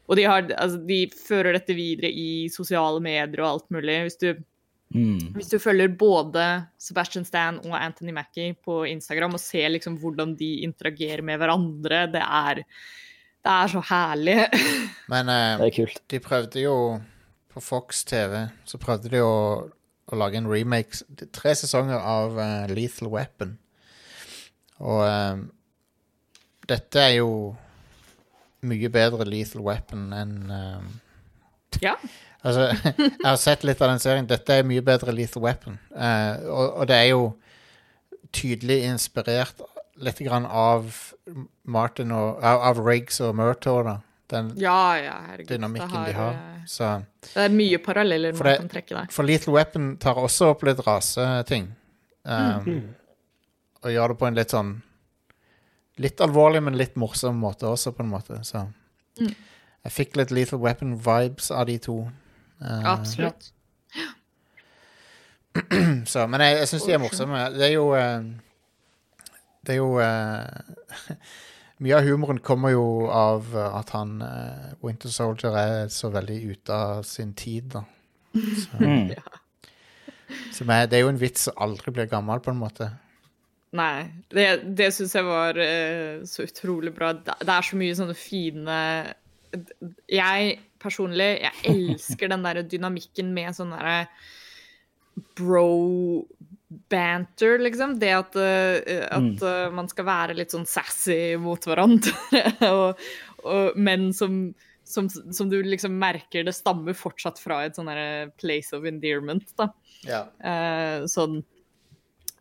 [0.10, 3.98] Og de, har, altså, de fører dette videre i sosiale medier og alt mulig.
[4.08, 4.30] Hvis du
[4.90, 5.36] Mm.
[5.36, 6.44] hvis du følger både
[6.82, 12.08] Sebastian Stan og Anthony Mackie på Instagram og ser liksom hvordan de interagerer med hverandre,
[12.10, 12.64] det er,
[13.46, 14.40] det er så herlig.
[15.14, 16.02] Men eh, Det er kult.
[16.10, 16.76] de prøvde jo
[17.54, 19.70] På Fox TV så prøvde de å,
[20.10, 21.06] å lage en remake
[21.38, 23.58] Tre sesonger av uh, Lethal Weapon.
[24.80, 25.42] Og eh,
[26.70, 27.32] dette er jo
[28.70, 30.90] mye bedre Lethal Weapon enn eh,
[31.84, 31.96] ja.
[32.44, 34.28] Altså, jeg har sett litt av den serien.
[34.30, 35.80] Dette er mye bedre Lethal Weapon.
[35.92, 37.26] Eh, og, og det er jo
[38.32, 39.60] tydelig inspirert
[40.00, 40.88] litt grann av
[41.68, 43.98] Martin og Av, av Riggs og Murtaugh, da.
[44.30, 45.50] Den ja, ja, herregud.
[45.56, 46.34] dynamikken det de har.
[46.38, 46.90] eh, Så
[47.34, 49.08] Det er mye paralleller For man det- kan trekke der.
[49.12, 51.72] For Lethal Weapon tar også opp litt raseting.
[52.26, 52.96] Um, Mm.
[53.84, 54.82] Og gjør det på en litt sånn
[56.00, 58.40] Litt alvorlig, men litt morsom måte også, på en måte.
[58.46, 58.68] Så
[59.20, 59.36] Mm.
[59.84, 62.10] jeg fikk litt Lethal Weapon-vibes av de to.
[62.62, 63.52] Uh, Absolutt.
[66.06, 67.40] Så, men jeg, jeg syns de er morsomme.
[67.56, 68.28] Det er jo eh,
[69.66, 71.16] Det er jo eh,
[71.84, 76.38] Mye av humoren kommer jo av eh, at han eh, Winter Soldier er så veldig
[76.52, 77.86] ute av sin tid, da.
[78.36, 79.10] Så, Mm.
[80.54, 82.92] som er, det er jo en vits som aldri blir gammel, på en måte.
[83.74, 84.06] Nei.
[84.30, 84.46] Det,
[84.78, 87.10] det syns jeg var uh, så utrolig bra.
[87.18, 88.78] Det det er så mye sånne fine
[90.14, 94.08] Jeg personlig, jeg elsker den der dynamikken med sånn derre
[95.40, 96.24] bro-banter,
[97.64, 98.00] liksom.
[98.00, 102.14] Det at, eh, at eh, man skal være litt sånn sassy mot hverandre,
[102.74, 102.90] og,
[103.44, 104.54] og, men som,
[104.88, 107.92] som, som du liksom merker det stammer fortsatt fra et sånn
[108.40, 109.68] place of endearment, da.
[110.08, 110.22] Ja.
[110.40, 111.44] Uh, sånn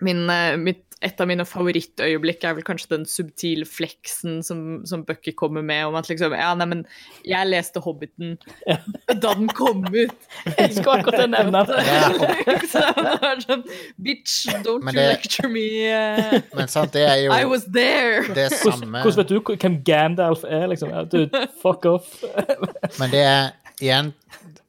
[0.00, 5.04] min, eh, mitt, Et av mine favorittøyeblikk er vel kanskje den subtile fleksen som, som
[5.06, 6.80] Bucky kommer med, om at liksom Ja, neimen,
[7.22, 8.32] jeg leste Hobbiten
[8.66, 10.26] da den kom ut.
[10.58, 11.52] Jeg skulle akkurat til å
[11.86, 12.08] ja.
[12.18, 12.56] det.
[12.72, 13.62] Så det var sånn
[14.02, 14.34] Bitch,
[14.66, 15.62] don't Men you lecture me.
[15.86, 18.26] eh, Men sant, det er jo I was there.
[18.34, 20.90] det samme hvordan vet du hvem Gandalf er, liksom?
[20.90, 22.10] Ja, dude, fuck off.
[22.98, 24.14] Men det er igjen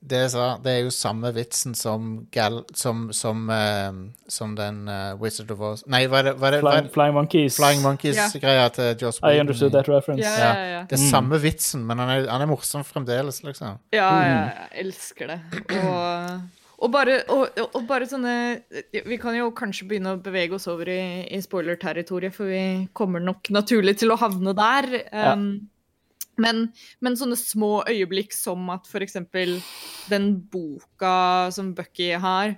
[0.09, 2.61] det jeg sa, det er jo samme vitsen som Gal...
[2.77, 3.97] Som, som, uh,
[4.31, 6.91] som den uh, Wizard of Oz Nei, hva er det, hva er det, Flying?
[6.93, 7.57] Flying Monkeys.
[7.59, 9.47] Flying Monkeys-greia til Joss I Whedon.
[9.47, 10.23] understood that reference.
[10.23, 10.69] Yeah, Ja.
[10.73, 10.85] ja.
[10.89, 13.77] Det er samme vitsen, men han er, han er morsom fremdeles, liksom.
[13.93, 15.39] Ja, jeg elsker det.
[15.83, 16.39] Og,
[16.79, 18.33] og, bare, og, og bare sånne
[19.05, 22.63] Vi kan jo kanskje begynne å bevege oss over i, i spoiler-territoriet, for vi
[22.95, 24.89] kommer nok naturlig til å havne der.
[25.11, 25.35] Ja.
[26.39, 26.67] Men,
[27.03, 29.57] men sånne små øyeblikk som at eksempel
[30.09, 32.55] den boka som Bucky har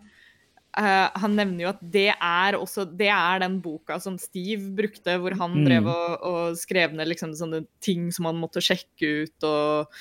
[0.78, 5.18] uh, Han nevner jo at det er også Det er den boka som Steve brukte,
[5.20, 5.66] hvor han Mm.
[5.68, 9.92] drev og, og skrev ned liksom sånne ting som han måtte sjekke ut og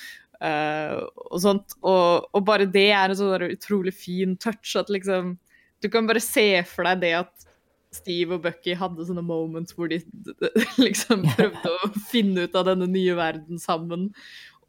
[0.41, 0.97] uh,
[1.31, 1.77] og sånt.
[1.81, 5.37] Og, og bare det er en sånn utrolig fin touch at liksom
[5.81, 7.47] Du kan bare se for deg det at
[7.91, 9.97] Steve og Bucky hadde sånne moments hvor de
[10.85, 14.09] liksom prøvde å finne ut av denne nye verden sammen.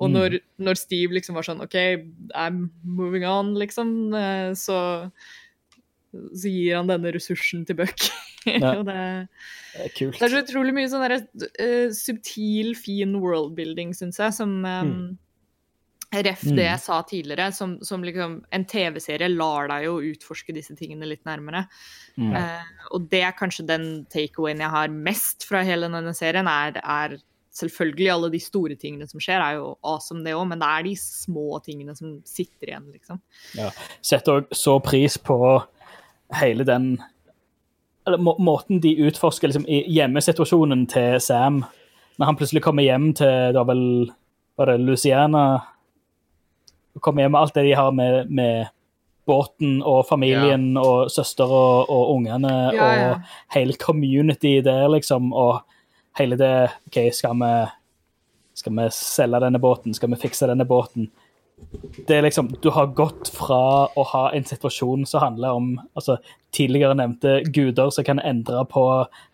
[0.02, 0.14] Og Mm.
[0.16, 1.76] når, når Steve liksom var sånn OK,
[2.34, 4.80] I'm moving on, liksom, eh, så
[6.12, 8.10] så gir han denne ressursen til Bucky.
[8.42, 8.72] Ja.
[8.82, 9.28] det,
[9.72, 10.16] Det er kult.
[10.18, 11.12] det er så utrolig mye sånn der,
[11.62, 14.90] uh, subtil, fin worldbuilding, syns jeg, som um,
[16.12, 20.74] Ref det jeg sa tidligere, som, som liksom En TV-serie lar deg jo utforske disse
[20.76, 21.64] tingene litt nærmere.
[22.20, 22.34] Mm.
[22.36, 26.76] Eh, og det er kanskje den takeawayen jeg har mest fra hele denne serien, er,
[26.82, 27.16] er
[27.56, 30.86] selvfølgelig alle de store tingene som skjer, er jo awesome det òg, men det er
[30.88, 33.20] de små tingene som sitter igjen, liksom.
[33.56, 33.72] Ja.
[34.04, 35.38] setter òg så pris på
[36.40, 36.94] hele den
[38.06, 41.60] eller må, Måten de utforsker liksom, i hjemmesituasjonen til Sam,
[42.18, 43.84] når han plutselig kommer hjem til det var vel
[44.58, 45.44] var det Louisiana
[47.00, 48.70] Kommer hjem med alt det de har med, med
[49.26, 53.10] båten og familien og søster og, og ungene Ja, ja.
[53.10, 55.62] og hele community der, liksom, og
[56.18, 56.54] hele det
[56.90, 57.52] OK, skal vi,
[58.54, 59.94] skal vi selge denne båten?
[59.94, 61.10] Skal vi fikse denne båten?
[62.06, 66.18] det er liksom, Du har gått fra å ha en situasjon som handler om altså,
[66.54, 68.84] tidligere nevnte guder som kan endre på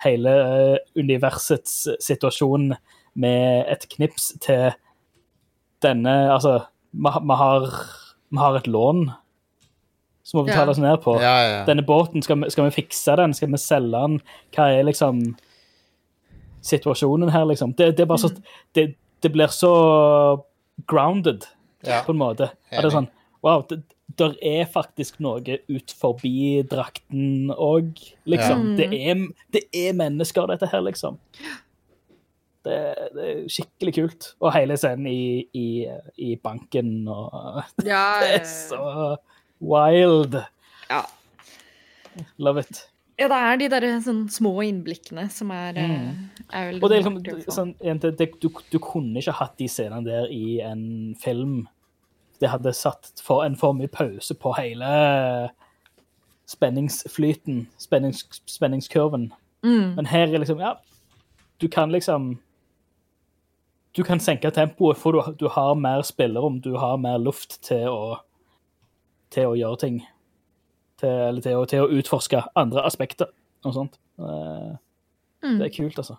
[0.04, 2.72] hele eh, universets situasjon
[3.18, 4.70] med et knips, til
[5.82, 6.60] denne Altså,
[6.98, 7.66] vi har- vi har,
[8.30, 9.04] vi har et lån
[10.24, 10.52] som må Ja.
[10.52, 11.14] betales ned på.
[11.22, 11.64] Ja, ja.
[11.64, 13.32] Denne båten, skal vi, skal vi fikse den?
[13.34, 14.18] Skal vi selge den?
[14.52, 15.22] Hva er liksom
[16.62, 17.72] situasjonen her, liksom?
[17.76, 18.30] Det, det er bare så
[18.74, 19.72] det, det blir så
[20.86, 21.46] grounded
[21.86, 22.02] Ja.
[22.04, 22.50] på en måte.
[22.72, 23.08] At det er sånn
[23.42, 23.84] Wow, det
[24.18, 27.92] der er faktisk noe ut forbi drakten òg,
[28.26, 28.72] liksom.
[28.72, 28.76] Ja.
[28.80, 29.20] Det, er,
[29.54, 31.18] det er mennesker, dette her, liksom.
[32.68, 32.78] Det,
[33.14, 34.28] det er skikkelig kult.
[34.44, 35.68] Og hele scenen i, i,
[36.20, 39.16] i banken og Ja, Det er så
[39.60, 40.38] wild.
[40.90, 41.02] ja.
[42.36, 42.80] Love it.
[43.18, 46.44] ja, det er de der sånn små innblikkene som er, mm.
[46.50, 49.68] er veldig Og det er liksom, sånn, det, det, du, du kunne ikke hatt de
[49.70, 51.60] scenene der i en film.
[52.42, 54.90] Det hadde satt for en for mye pause på hele
[56.48, 59.32] spenningsflyten, spennings, spenningskurven.
[59.66, 59.94] Mm.
[59.98, 60.74] Men her er liksom, ja,
[61.60, 62.38] du kan liksom
[63.96, 67.88] Du kan senke tempoet, for du, du har mer spillerom, du har mer luft til
[67.88, 68.18] å
[69.28, 69.96] til å gjøre ting.
[70.98, 73.28] Til, eller til å, til å utforske andre aspekter
[73.66, 73.98] og sånt.
[74.16, 74.76] Eh,
[75.42, 75.58] Mm.
[75.58, 76.16] Det er kult, altså.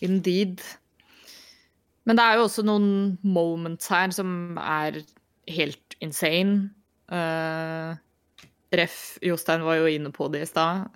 [0.00, 0.62] Indeed.
[2.04, 5.02] Men det er jo også noen moments her som er
[5.50, 6.70] helt insane.
[7.12, 7.98] Uh,
[8.72, 9.18] Ref.
[9.22, 10.88] Jostein var jo inne på det i stad.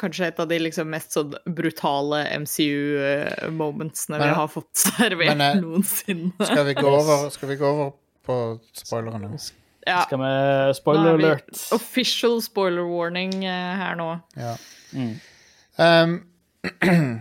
[0.00, 5.60] Kanskje et av de liksom mest sånn brutale MCU-momentsene vi har fått servert men, eh,
[5.60, 6.32] noensinne.
[6.40, 7.92] Skal vi gå over, skal vi gå over
[8.26, 8.38] på
[8.72, 9.36] spoilerne?
[9.86, 10.30] Ja, Skal vi
[10.74, 11.52] Spoiler er vi alert.
[11.76, 14.08] Official spoiler warning eh, her nå.
[14.34, 14.56] Ja.
[14.96, 15.12] Mm.
[15.76, 16.16] Um,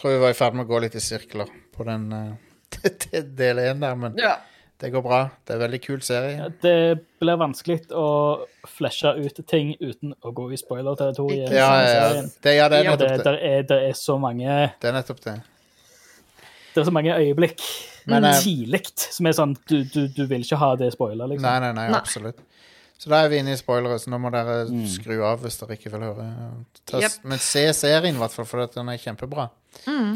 [0.00, 3.62] tror vi var i ferd med å gå litt i sirkler på den uh, del
[3.62, 4.36] én der, men Ja.
[4.78, 5.18] Det går bra.
[5.46, 6.50] Det er en veldig kul serie.
[6.60, 6.72] Det
[7.22, 11.48] blir vanskelig å flashe ut ting uten å gå i spoiler-territoriet.
[11.50, 12.22] Ja, ja, ja.
[12.44, 13.24] Det, ja, det er Ja, Det, nettopp det.
[13.24, 14.44] der er, det er så mange
[14.82, 15.36] Det er nettopp det.
[16.74, 17.62] Det er så mange øyeblikk
[18.06, 21.48] Men, eh, tidlig som er sånn du, du, du vil ikke ha det spoiler, liksom.
[21.48, 21.96] Nei, nei, nei, Nei.
[21.98, 22.38] absolutt.
[22.98, 24.84] Så da er vi inne i spoilere, så nå må dere Mm.
[24.88, 26.26] skru av hvis dere ikke vil høre.
[26.86, 27.16] Ta, Yep.
[27.24, 29.48] Men se serien, i hvert fall, for at den er kjempebra.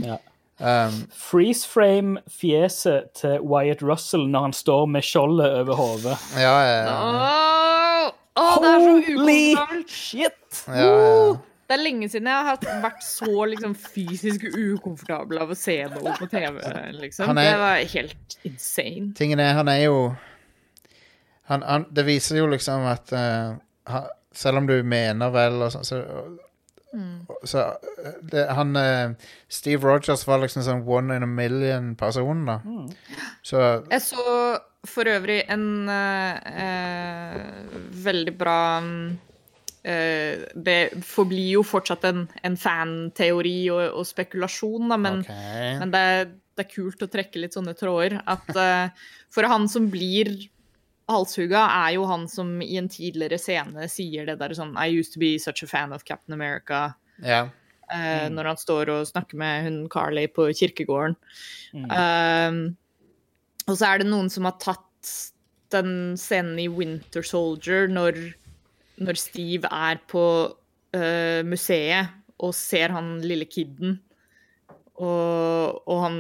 [0.04, 0.16] Ja.
[0.60, 6.16] Um, Freeze frame fjeset til Wyatt Russell når han står med skjoldet over hodet.
[6.36, 6.96] ja, ja, ja.
[7.00, 8.10] Åh,
[8.42, 9.90] åh, det er så Holy ukomfortabelt.
[9.90, 10.64] shit!
[10.68, 11.30] ja, ja.
[11.70, 16.16] Det er lenge siden jeg har vært så liksom, fysisk ukomfortabel av å se noe
[16.18, 16.56] på TV.
[16.98, 17.30] Liksom.
[17.30, 19.12] Er- Det var helt insane.
[19.14, 20.00] Tingen er, han er jo
[21.46, 23.54] han, han, Det viser jo liksom at uh,
[23.86, 26.02] han, Selv om du mener vel og sånn, så,
[27.44, 29.12] så eh, det, Han eh,
[29.48, 32.58] Steve Rogers var liksom sånn one in a million-person, da.
[33.46, 34.24] Så Jeg så
[34.88, 37.40] for øvrig en eh, eh,
[38.04, 39.08] veldig bra mm,
[39.84, 45.74] eh, Det forblir jo fortsatt en, en fanteori og, og spekulasjon, da, men, okay.
[45.82, 46.06] men det,
[46.56, 48.18] det er kult å trekke litt sånne tråder.
[48.24, 50.32] At eh, for han som blir
[51.10, 55.14] halshugga, er jo han som i en tidligere scene sier det der sånn I used
[55.14, 56.94] to be such a fan of Captain America.
[57.24, 57.48] Ja.
[57.92, 61.16] eh, Når han står og snakker med hun Carly på kirkegården.
[61.74, 61.90] Mm.
[61.90, 65.14] Uh, og så er det noen som har tatt
[65.70, 68.16] den scenen i Winter Soldier når,
[68.98, 73.98] når Steve er på uh, museet og ser han lille kiden.
[75.00, 76.16] Og, og han,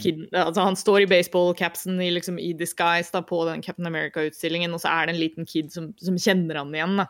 [0.00, 4.72] kid, altså han står i baseballcapsen i, liksom, i disguise da, på den Captain America-utstillingen,
[4.72, 6.96] og så er det en liten kid som, som kjenner han igjen.
[7.02, 7.06] Da.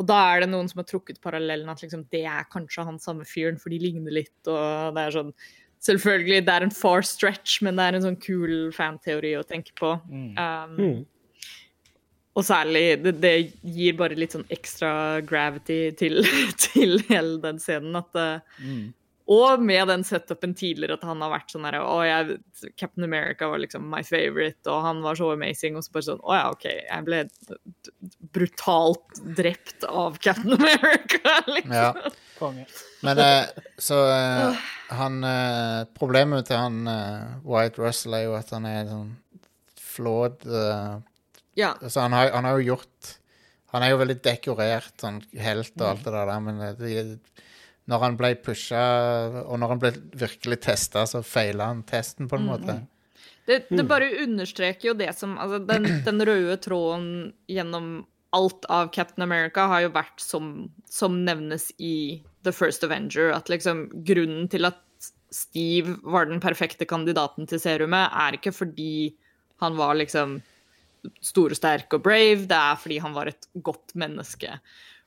[0.00, 2.98] Og da er det noen som har trukket parallellen at liksom, det er kanskje han
[3.02, 4.34] samme fyren, for de ligner litt.
[4.50, 5.34] og det er sånn,
[5.82, 9.72] Selvfølgelig, det er en far stretch, men det er en sånn kul fanteori å tenke
[9.78, 9.88] på.
[10.38, 11.00] Um, Mm.
[12.38, 13.32] og særlig, det, det
[13.66, 14.92] gir bare litt sånn ekstra
[15.26, 16.22] gravity til,
[16.64, 17.98] til hele den scenen.
[17.98, 18.28] At, det,
[18.62, 18.92] Mm.
[19.30, 22.38] Og med den setupen tidligere at han har vært sånn her jeg,
[22.74, 25.78] Captain America var liksom my favorite, og han var så amazing.
[25.78, 27.20] Og så bare sånn Å ja, OK, jeg ble
[28.34, 31.76] brutalt drept av Captain America, liksom.
[31.76, 31.92] ja.
[32.40, 32.66] Konge.
[33.06, 33.46] Men eh,
[33.88, 34.66] så eh,
[34.98, 39.16] han eh, Problemet til han eh, White Russell er jo at han er sånn
[39.92, 40.94] flawed eh,
[41.60, 41.74] Ja.
[41.86, 43.14] Så han har, han har jo gjort
[43.74, 47.46] Han er jo veldig dekorert, sånn helt og alt det der, men det, det,
[47.92, 48.82] når han ble pusha,
[49.44, 49.92] og når han ble
[50.24, 52.78] virkelig testa, så feila han testen, på en måte.
[53.46, 57.12] Det, det bare understreker jo det som Altså, den, den røde tråden
[57.50, 60.52] gjennom alt av Captain America har jo vært som,
[60.88, 64.80] som nevnes i The First Avenger, at liksom grunnen til at
[65.32, 69.12] Steve var den perfekte kandidaten til serumet, er ikke fordi
[69.62, 70.38] han var liksom
[71.24, 74.56] stor og sterk og brave, det er fordi han var et godt menneske.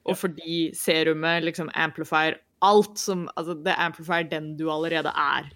[0.06, 5.50] Og fordi serumet liksom amplifier alt som Altså, det amplifier den du allerede er.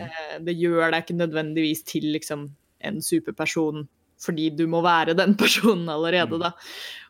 [0.00, 3.88] Eh, Det gjør deg ikke nødvendigvis til liksom en superperson
[4.18, 6.52] fordi du må være den personen allerede, da.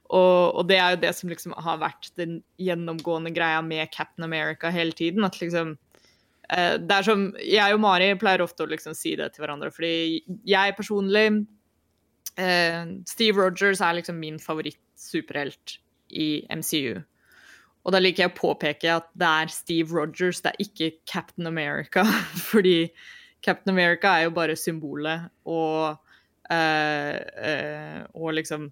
[0.09, 4.25] Og, og det er jo det som liksom har vært den gjennomgående greia med Captain
[4.25, 5.25] America hele tiden.
[5.25, 5.79] At liksom
[6.51, 9.71] eh, Det er som Jeg og Mari pleier ofte å liksom si det til hverandre,
[9.73, 11.27] fordi jeg personlig
[12.37, 15.79] eh, Steve Rogers er liksom min favoritt-superhelt
[16.09, 17.03] i MCU.
[17.89, 21.49] Og da liker jeg å påpeke at det er Steve Rogers, det er ikke Captain
[21.49, 22.05] America.
[22.51, 22.91] Fordi
[23.41, 25.97] Captain America er jo bare symbolet og,
[26.49, 28.71] Uh, uh, og liksom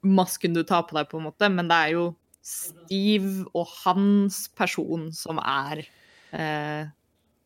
[0.00, 1.48] masken du tar på deg, på en måte.
[1.52, 2.06] Men det er jo
[2.42, 5.84] Steve og hans person som er
[6.32, 6.88] uh,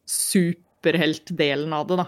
[0.07, 2.07] superheltdelen av det, da.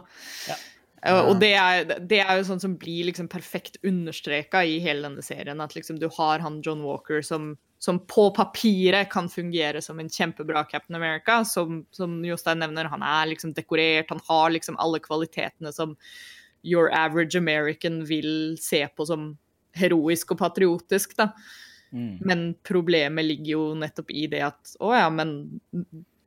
[0.52, 0.58] Ja.
[1.02, 5.06] Eh, Og det er, det er jo sånn som blir liksom perfekt understreka i hele
[5.06, 5.62] denne serien.
[5.62, 10.10] At liksom du har han John Walker som, som på papiret kan fungere som en
[10.10, 11.42] kjempebra Captain America.
[11.48, 15.96] Som, som Jostein nevner, han er liksom dekorert, han har liksom alle kvalitetene som
[16.66, 19.30] your average American vil se på som
[19.78, 21.30] heroisk og patriotisk, da.
[21.94, 22.18] Mm.
[22.26, 25.60] Men problemet ligger jo nettopp i det at å ja, men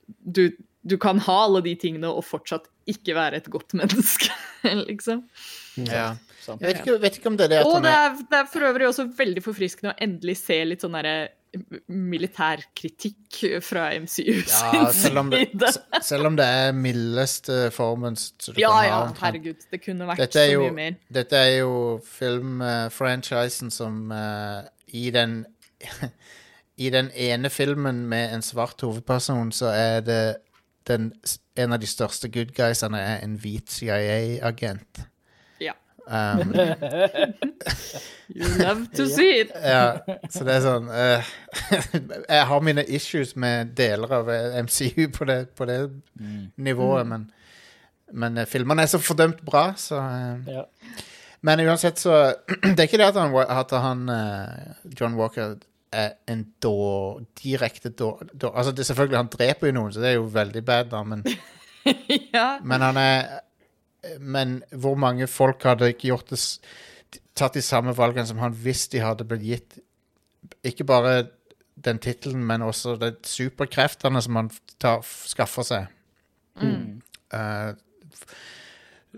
[0.07, 0.47] du,
[0.83, 4.31] du kan ha alle de tingene og fortsatt ikke være et godt menneske,
[4.87, 5.25] liksom.
[5.87, 6.15] Ja.
[6.41, 8.47] Jeg vet ikke, vet ikke om det er det at Og det er det er
[8.49, 11.29] for øvrig også veldig forfriskende å endelig se litt sånn derre
[11.91, 16.01] militærkritikk fra MCU ja, sin selv, om det, side.
[16.07, 19.65] selv om det er mildeste formen du Ja, kan ha ja, ja, herregud.
[19.71, 20.95] Det kunne vært Dette så jo, mye mer.
[21.13, 21.73] dette er jo
[22.07, 25.41] filmfranchisen som uh, i den
[26.81, 30.21] I den ene filmen med en svart hovedperson, så er det
[30.87, 31.11] den,
[31.55, 35.03] en av de største good guysene er en hvit CIA-agent.
[35.61, 35.75] Ja.
[36.07, 36.53] Um,
[38.35, 39.51] You love to see it.
[39.53, 39.99] ja,
[40.31, 41.31] så det er sånn uh,
[42.31, 45.77] Jeg har mine issues med deler av eh, MCU på det, på det
[46.55, 47.27] nivået, men,
[48.15, 50.67] men eh, filmene er så fordømt bra, så uh, Ja.
[51.41, 55.55] Men uansett, så Det er ikke det at han, at han uh, John Walker
[55.91, 60.09] er en då, direkte då, då Altså, det, selvfølgelig, han dreper jo noen, så det
[60.09, 61.25] er jo veldig bad, da, men,
[62.35, 62.59] ja.
[62.63, 63.39] men han er
[64.19, 66.39] Men hvor mange folk hadde ikke gjort det
[67.37, 69.77] Tatt de samme valgene som han hvis de hadde blitt gitt
[70.65, 71.27] Ikke bare
[71.75, 74.49] den tittelen, men også de superkreftene som han
[74.79, 75.87] tar, skaffer seg.
[76.61, 76.99] Mm.
[77.33, 77.73] Uh,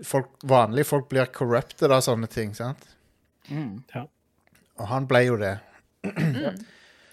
[0.02, 2.86] folk, vanlige folk blir corrupted av sånne ting, sant?
[3.50, 3.82] Mm.
[3.92, 4.06] Ja.
[4.80, 5.58] Og han ble jo det.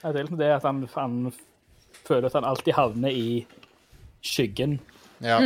[0.01, 1.17] Ja, det er liksom det at han, han
[2.07, 3.43] føler at han alltid havner i
[4.25, 4.79] skyggen.
[5.21, 5.37] Ja.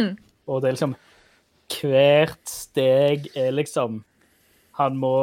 [0.48, 0.96] Og det er liksom
[1.66, 4.04] Hvert steg er liksom
[4.78, 5.16] Han må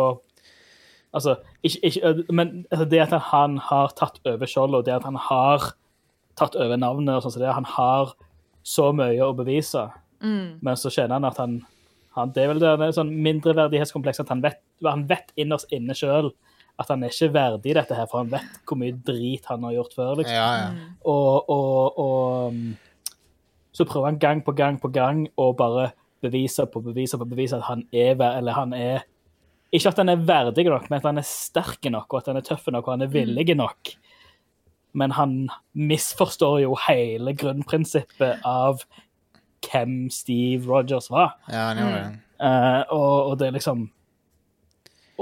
[1.12, 5.04] Altså, ikke, ikke Men altså, det at han har tatt over skjoldet, og det at
[5.04, 5.72] han har
[6.40, 8.14] tatt over navnet, og sånn som det, han har
[8.64, 9.82] så mye å bevise,
[10.64, 11.58] men så kjenner han at han,
[12.16, 15.68] han Det er vel det, det er sånn mindreverdighetskompleks at han vet, han vet innerst
[15.72, 16.32] inne sjøl
[16.80, 19.76] at han er ikke verdig dette her, for han vet hvor mye drit han har
[19.76, 20.14] gjort før.
[20.20, 20.34] liksom.
[20.34, 20.88] ja, ja.
[21.04, 22.62] Og, og, og um,
[23.72, 27.58] så prøver han gang på gang på gang å bare bevise på bevise på bevise
[27.58, 29.02] at han er Eller han er
[29.72, 32.36] Ikke at han er verdig nok, men at han er sterk nok, og at han
[32.36, 33.94] er tøff nok, og han er villig nok.
[34.92, 38.84] Men han misforstår jo hele grunnprinsippet av
[39.64, 41.38] hvem Steve Rogers var.
[41.48, 42.20] ja han gjorde det.
[42.42, 43.86] Uh, og, og det er liksom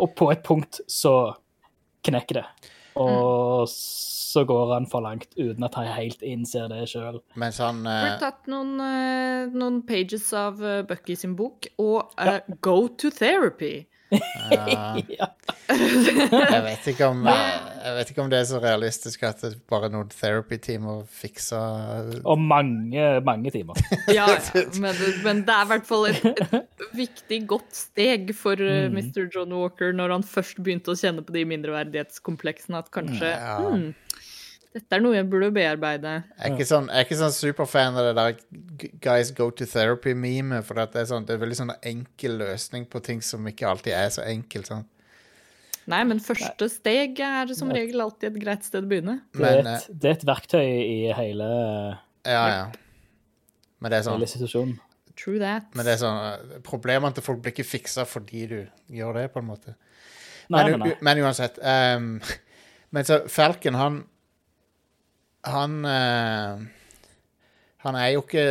[0.01, 1.35] Og på et punkt så
[2.07, 2.47] knekker det.
[3.01, 7.21] Og så går han for langt uten at han helt innser det sjøl.
[7.41, 11.67] Mens han Vi har eh, tatt noen, eh, noen pages av eh, Bucky sin bok,
[11.83, 13.87] og eh, Go to therapy.
[14.11, 15.29] Ja, Ja.
[15.71, 17.51] jeg, vet ikke om, eh,
[17.85, 22.41] jeg vet ikke om det er så realistisk at det bare noen therapy-timer fikser Og
[22.43, 23.79] mange, mange timer.
[24.11, 24.65] Ja, ja.
[24.83, 28.97] Men, men det er i hvert fall et, et viktig, godt steg for mm.
[28.97, 29.29] Mr.
[29.33, 33.59] John Walker når han først begynte å kjenne på de mindreverdighetskompleksene, at kanskje Ja.
[33.63, 33.91] hmm,
[34.71, 36.13] dette er noe jeg burde bearbeide.
[36.37, 39.67] Jeg er ikke sånn, jeg er ikke sånn superfan av det der guys go to
[39.67, 43.49] therapy-meme, for at det er, sånn, det er veldig sånn enkel løsning på ting som
[43.51, 44.71] ikke alltid er så enkelt.
[44.71, 44.85] Sånn.
[45.91, 49.17] Nei, men første steg er som regel alltid et greit sted å begynne.
[49.35, 51.51] Det er, et, det er et verktøy i hele,
[52.29, 52.63] Ja, ja.
[53.81, 54.79] Men det er sånn, hele situasjonen.
[55.19, 55.67] True that.
[55.75, 58.61] men det er sånn eh, Problemene til folk blir ikke fiksa fordi du
[58.95, 59.75] gjør det, på en måte.
[60.47, 60.95] Nei, men, nei, nei.
[61.05, 62.15] men uansett um,
[62.95, 63.99] Men så Falcon, han
[65.45, 66.61] Han eh,
[67.85, 68.45] Han er jo ikke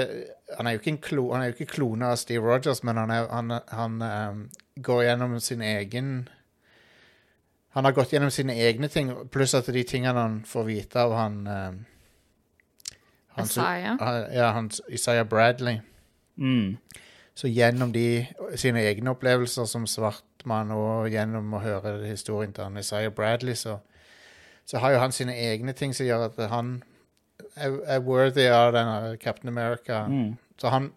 [0.57, 2.97] Han er jo ikke en klo, han er jo ikke klone av Steve Rogers, men
[2.97, 4.39] han, er, han, han um,
[4.81, 6.07] går gjennom sin egen
[7.77, 11.13] Han har gått gjennom sine egne ting, pluss at de tingene han får vite av
[11.13, 11.77] han um,
[13.37, 13.97] han Isaiah.
[14.01, 15.77] han- Ja, han Isaiah Bradley.
[16.37, 16.77] Mm.
[17.35, 18.25] Så gjennom de,
[18.57, 23.53] sine egne opplevelser som svart mann, og gjennom å høre historien til han Isaiah Bradley,
[23.55, 23.77] så,
[24.69, 26.75] så har jo han sine egne ting som gjør at han
[27.57, 30.03] er, er worthy av denne Captain America.
[30.05, 30.35] Mm.
[30.61, 30.91] Så han,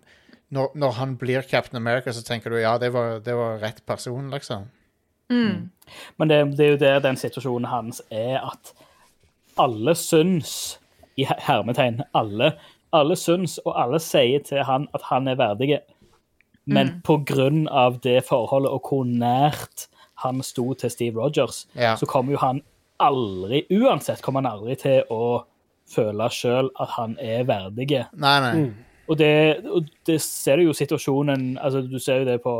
[0.52, 3.80] når, når han blir Captain America, så tenker du ja, det var, det var rett
[3.88, 4.68] person, liksom.
[6.20, 8.74] Men det, det er jo der den situasjonen hans er at
[9.60, 10.78] alle syns,
[11.16, 12.52] i hermetegn, alle,
[12.92, 15.78] alle syns, og alle sier til han at han er verdig,
[16.64, 19.88] men på grunn av det forholdet og hvor nært
[20.22, 21.96] han sto til Steve Rogers, Ja.
[21.96, 22.60] så kommer jo han
[23.02, 25.44] aldri, uansett kommer han aldri til å
[25.92, 27.88] føle sjøl at han er verdig.
[28.14, 28.52] Nei, nei.
[29.10, 29.32] Og det,
[29.66, 32.52] og det ser du jo situasjonen altså Du ser jo det på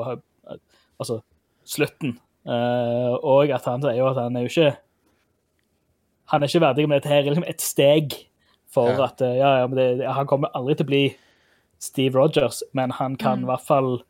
[0.99, 1.21] altså,
[1.65, 2.17] slutten.
[2.43, 4.73] Uh, og at han sier jo at han er jo ikke
[6.33, 8.17] Han er ikke verdig, men dette her er liksom et steg
[8.73, 9.05] for Ja.
[9.07, 11.03] at eh, ja, ja, men det, Han kommer aldri til å bli
[11.79, 14.03] Steve Rogers, men han kan i hvert fall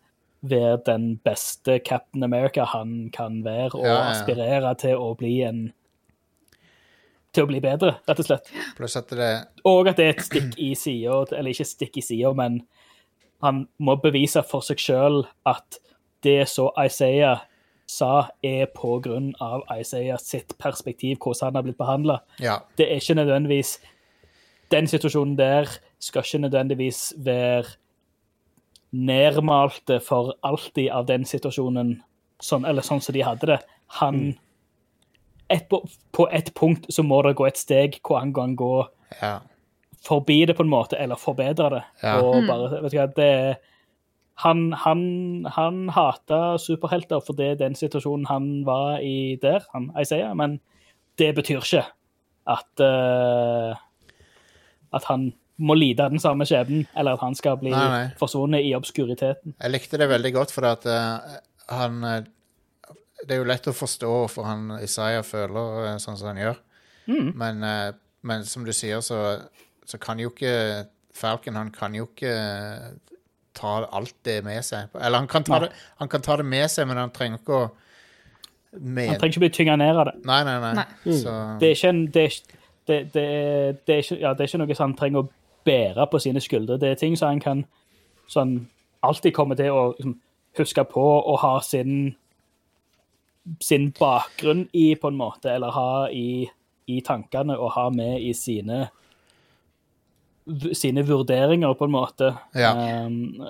[0.43, 4.11] være den beste Captain America han kan være, og Ja, ja.
[4.13, 5.73] aspirere til å bli en
[7.33, 8.51] Til å bli bedre, rett og slett.
[8.77, 9.31] At det
[9.65, 12.61] Og at det er et stikk i sida, eller ikke stikk i sida, men
[13.43, 15.81] han må bevise for seg sjøl at
[16.23, 17.41] det så Isaiah
[17.91, 22.21] sa, er på grunn av Isaiah sitt perspektiv, hvordan han har blitt behandla.
[22.41, 22.61] Ja.
[22.79, 23.79] Det er ikke nødvendigvis
[24.73, 25.69] Den situasjonen der
[26.01, 27.75] skal ikke nødvendigvis være
[28.93, 31.99] nedmalte for alltid av den situasjonen,
[32.41, 33.59] sånn, eller sånn som de hadde det.
[33.99, 34.39] Han
[35.53, 38.73] et, på, et punkt så må det gå et steg hvor han kan gå
[39.21, 39.37] ja.
[40.05, 41.83] forbi det på en måte, eller forbedre det.
[42.03, 42.17] Ja.
[42.25, 43.33] Og bare, vet du hva, det
[44.43, 45.03] han, han,
[45.55, 50.59] han hata superhelter fordi den situasjonen han var i der, han Isaiah, men
[51.21, 51.85] det betyr ikke
[52.51, 53.77] at uh,
[54.93, 55.31] at han
[55.63, 58.07] må lide den samme skjebnen, eller at han skal bli Nei, nei.
[58.19, 59.55] forsvunnet i obskuriteten.
[59.61, 61.37] Jeg likte det veldig godt, for at uh,
[61.71, 62.25] han eh,
[63.23, 66.59] Det er jo lett å forstå hvorfor han Isaiah føler eh, sånn som han gjør.
[67.07, 67.29] Mm.
[67.39, 67.93] Men, eh,
[68.27, 69.21] men som du sier, så,
[69.87, 72.33] så kan jo ikke Falcon Han kan jo ikke
[73.53, 74.89] ta alt det med seg.
[74.97, 75.71] Eller han kan ta, det,
[76.01, 77.71] han kan ta det med seg, men han trenger ikke å
[78.81, 79.11] med...
[79.11, 80.15] Han trenger ikke bli tynga ned av det.
[80.25, 80.73] Nei, nei, nei.
[80.79, 81.17] Nei.
[81.21, 82.39] Så, Det er ikke, en, det er,
[82.89, 85.29] det, det, er- det, er ikke, ja, det er ikke noe som han trenger å
[85.69, 86.79] bære på sine skuldre.
[86.81, 87.61] Det er ting som han kan
[88.33, 88.55] sånn,
[89.05, 90.17] alltid komme til å liksom,
[90.59, 92.15] huske på og ha sin,
[93.61, 96.45] sin bakgrunn i, på en måte, eller ha i,
[96.87, 98.87] i tankene og ha med i sine
[100.75, 102.33] sine vurderinger, på en måte.
[102.59, 102.73] Ja.
[103.07, 103.45] Um,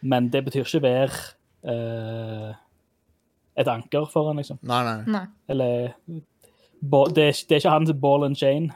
[0.00, 1.18] men det betyr ikke være
[1.68, 2.54] uh,
[3.56, 4.60] et anker for han, liksom.
[4.62, 4.96] nei, nei.
[5.12, 5.26] Nei.
[5.48, 5.92] Eller
[6.80, 8.70] det, er, det er ikke hans ball and chain.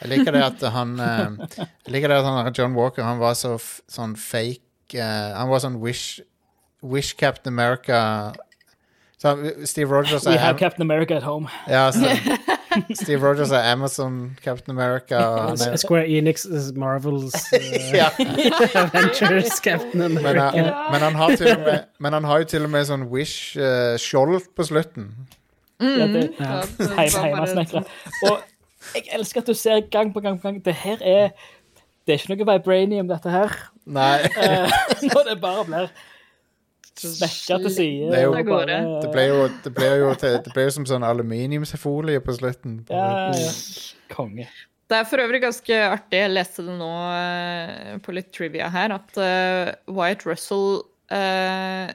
[0.00, 1.54] Jeg liker det at han eh,
[1.86, 5.48] Jeg liker det at han, John Walker Han var så f sånn fake uh, Han
[5.48, 6.18] var sånn Wish
[6.84, 8.34] Wish Captain America
[9.18, 11.48] så, Steve Rogers We er have Captain America at home.
[11.68, 11.98] ja, så,
[13.02, 17.96] Steve Rogers er Amazon Captain America og er, Square Enix is Marvels uh,
[18.74, 20.50] Adventures, Avengers Captain men, America.
[20.50, 23.06] han, men, han har til og med, men han har jo til og med sånn
[23.12, 25.08] Wish-skjold på slutten.
[25.80, 27.82] Ja, det, Ja, det Hjemmesnekra.
[28.28, 28.38] Og
[28.94, 31.32] jeg elsker at du ser gang på gang på gang Det her er
[32.06, 33.56] Det er ikke noe vibranium, dette her.
[33.86, 34.70] Nei, Uh,
[35.02, 35.88] Når det bare blir
[37.02, 38.10] smekka til side.
[38.12, 42.20] Det jo- bare- det ble jo, det ble jo, det ble jo som sånn aluminiumsfolie
[42.24, 42.80] på slutten.
[42.90, 43.52] Ja, ja.
[44.14, 44.48] Konge.
[44.88, 48.92] Det er for øvrig ganske artig, jeg leste det nå eh, på litt trivia her,
[48.94, 51.88] at eh, Wyatt Russell uh,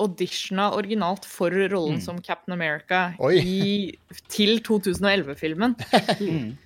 [0.00, 3.96] auditiona originalt for rollen som Captain America i,
[4.28, 5.76] til 2011-filmen.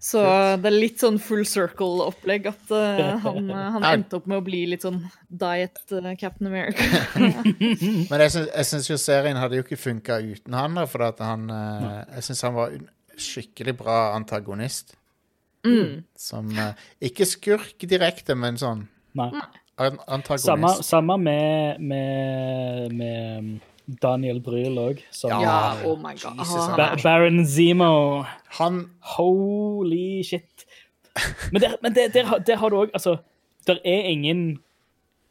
[0.00, 0.20] Så
[0.62, 4.62] det er litt sånn full circle-opplegg at uh, han, han endte opp med å bli
[4.72, 6.86] litt sånn diet uh, Captain America.
[8.10, 11.50] Men jeg syns, jo serien hadde jo ikke funka uten han, da, for at han
[11.52, 12.88] uh, Jeg syns han var en
[13.20, 14.96] skikkelig bra antagonist.
[15.66, 16.04] Mm.
[16.16, 16.72] Som eh,
[17.10, 18.86] Ikke skurk direkte, men sånn
[19.18, 19.28] Nei.
[19.76, 20.46] antagonist.
[20.46, 23.58] Samme, samme med, med, med
[24.02, 25.02] Daniel Bryl òg.
[25.24, 25.40] Ja.
[25.42, 26.38] Ja, oh my god.
[26.38, 28.24] Jesus, Ba Baron Zemo.
[28.60, 30.66] Han Holy shit.
[31.52, 33.16] Men der, men der, der, har- der har du òg Altså,
[33.66, 34.58] der er ingen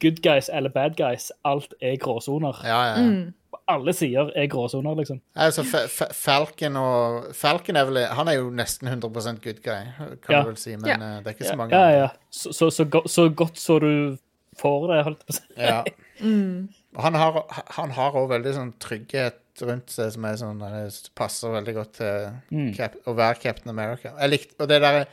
[0.02, 1.32] good guys eller bad guys.
[1.46, 2.60] Alt er gråsoner.
[2.64, 3.02] Ja, ja.
[3.10, 3.34] Mm.
[3.70, 5.22] Alle sider er gråsoner, liksom.
[5.36, 9.84] Altså, Fa Fa Falcon og Falcon er vel Han er jo nesten 100 good guy,
[10.26, 10.42] kan Ja.
[10.42, 10.96] du vel si, men Ja.
[10.96, 11.76] eh, det er ikke så mange.
[11.76, 12.08] ja, ja.
[12.32, 14.18] Så, så, så, go så godt så du
[14.62, 15.44] får det, holdt jeg på å si.
[15.58, 15.84] Ja.
[16.22, 16.68] Mm.
[16.98, 17.44] Han har
[17.78, 21.92] han har også veldig sånn trygghet rundt seg som er sånn han passer veldig godt
[22.00, 22.70] til Mm.
[22.78, 24.14] Cap å være Captain America.
[24.20, 25.06] Jeg likte, og det der,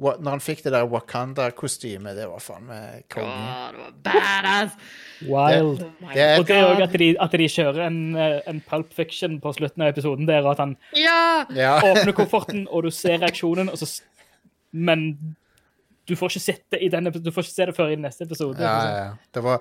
[0.00, 3.28] Når han fikk det der Wakanda-kostymet, det var faen meg konge.
[3.28, 4.72] Ja, det var badass!
[5.20, 5.78] Wild.
[5.82, 8.40] Det, Det er Og det er et, òg at, de- at de kjører en, eh,
[8.48, 11.44] en Pulp Fiction på slutten av episoden der, og at han Ja!
[11.52, 11.74] ja.
[11.90, 14.00] åpner kofferten, og du ser reaksjonen, og så
[14.72, 15.36] Men
[16.08, 16.28] du får
[17.22, 18.58] du får ikke se det før i neste episode.
[18.58, 19.10] ja, ja, ja.
[19.32, 19.60] Det, var,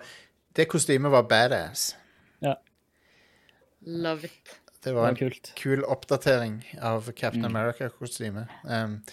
[0.55, 1.95] det kostymet var badass.
[2.39, 2.55] Ja.
[3.79, 4.55] Love it.
[4.83, 8.47] Det Det var en en var kul oppdatering av Captain America-kostymet.
[8.63, 9.03] Um,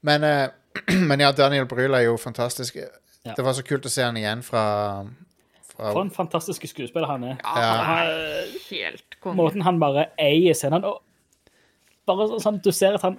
[0.00, 0.48] men, uh,
[1.08, 2.76] men ja, Daniel Bryl er jo fantastisk.
[3.22, 3.34] Ja.
[3.36, 5.06] Det var så kult å se han igjen fra,
[5.70, 7.36] fra For en fantastisk skuespiller han er.
[7.44, 9.36] Ja, han er helt konge.
[9.36, 11.02] Måten han bare eier scenen og
[12.08, 13.18] bare sånn, Du ser at han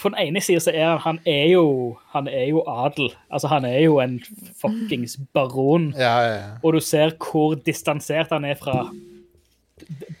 [0.00, 3.12] På den ene sida så er han Han er jo, han er jo adel.
[3.30, 4.20] Altså, han er jo en
[4.60, 5.92] fuckings baron.
[5.98, 6.50] Ja, ja, ja.
[6.62, 8.88] Og du ser hvor distansert han er fra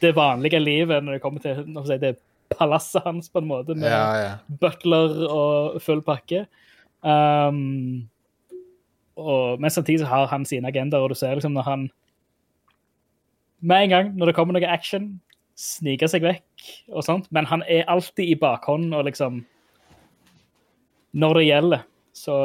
[0.00, 2.16] det vanlige livet når det kommer til si, det
[2.58, 6.44] palasset hans, på en måte, med butler og full pakke.
[7.02, 8.08] Um,
[9.16, 11.90] og, men samtidig så har han sine agendaer, og du ser liksom når han
[13.64, 15.20] Med en gang, når det kommer noe action,
[15.56, 19.38] sniker seg vekk og sånt, men han er alltid i bakhånd og liksom
[21.14, 21.82] Når det gjelder,
[22.14, 22.36] så,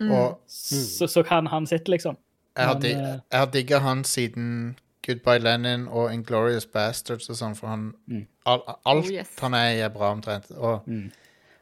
[0.00, 0.12] mm.
[0.50, 2.16] så, så kan han sitte, liksom.
[2.58, 4.48] jeg har, Men, eh, jeg har digga han siden
[5.06, 8.26] Goodbye Lenin og Inglorious Bastards og sånn, for han Mm.
[8.46, 9.30] all, Alt Oh, yes.
[9.40, 10.50] han er i, er bra, omtrent.
[10.56, 10.82] Og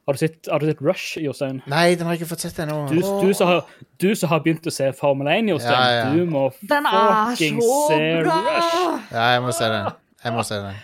[0.06, 1.60] Har du sett, har du sett Rush, Jostein?
[1.70, 2.88] Nei, den har jeg ikke fått sett ennå.
[2.88, 3.66] Du, du, som har,
[4.00, 6.10] du som har begynt å se Formel 1, Jostein, Ja, ja.
[6.16, 8.38] du må Den fucking se bra!
[8.48, 9.12] Rush.
[9.12, 9.90] Ja, jeg må se den.
[10.24, 10.74] Jeg må se den.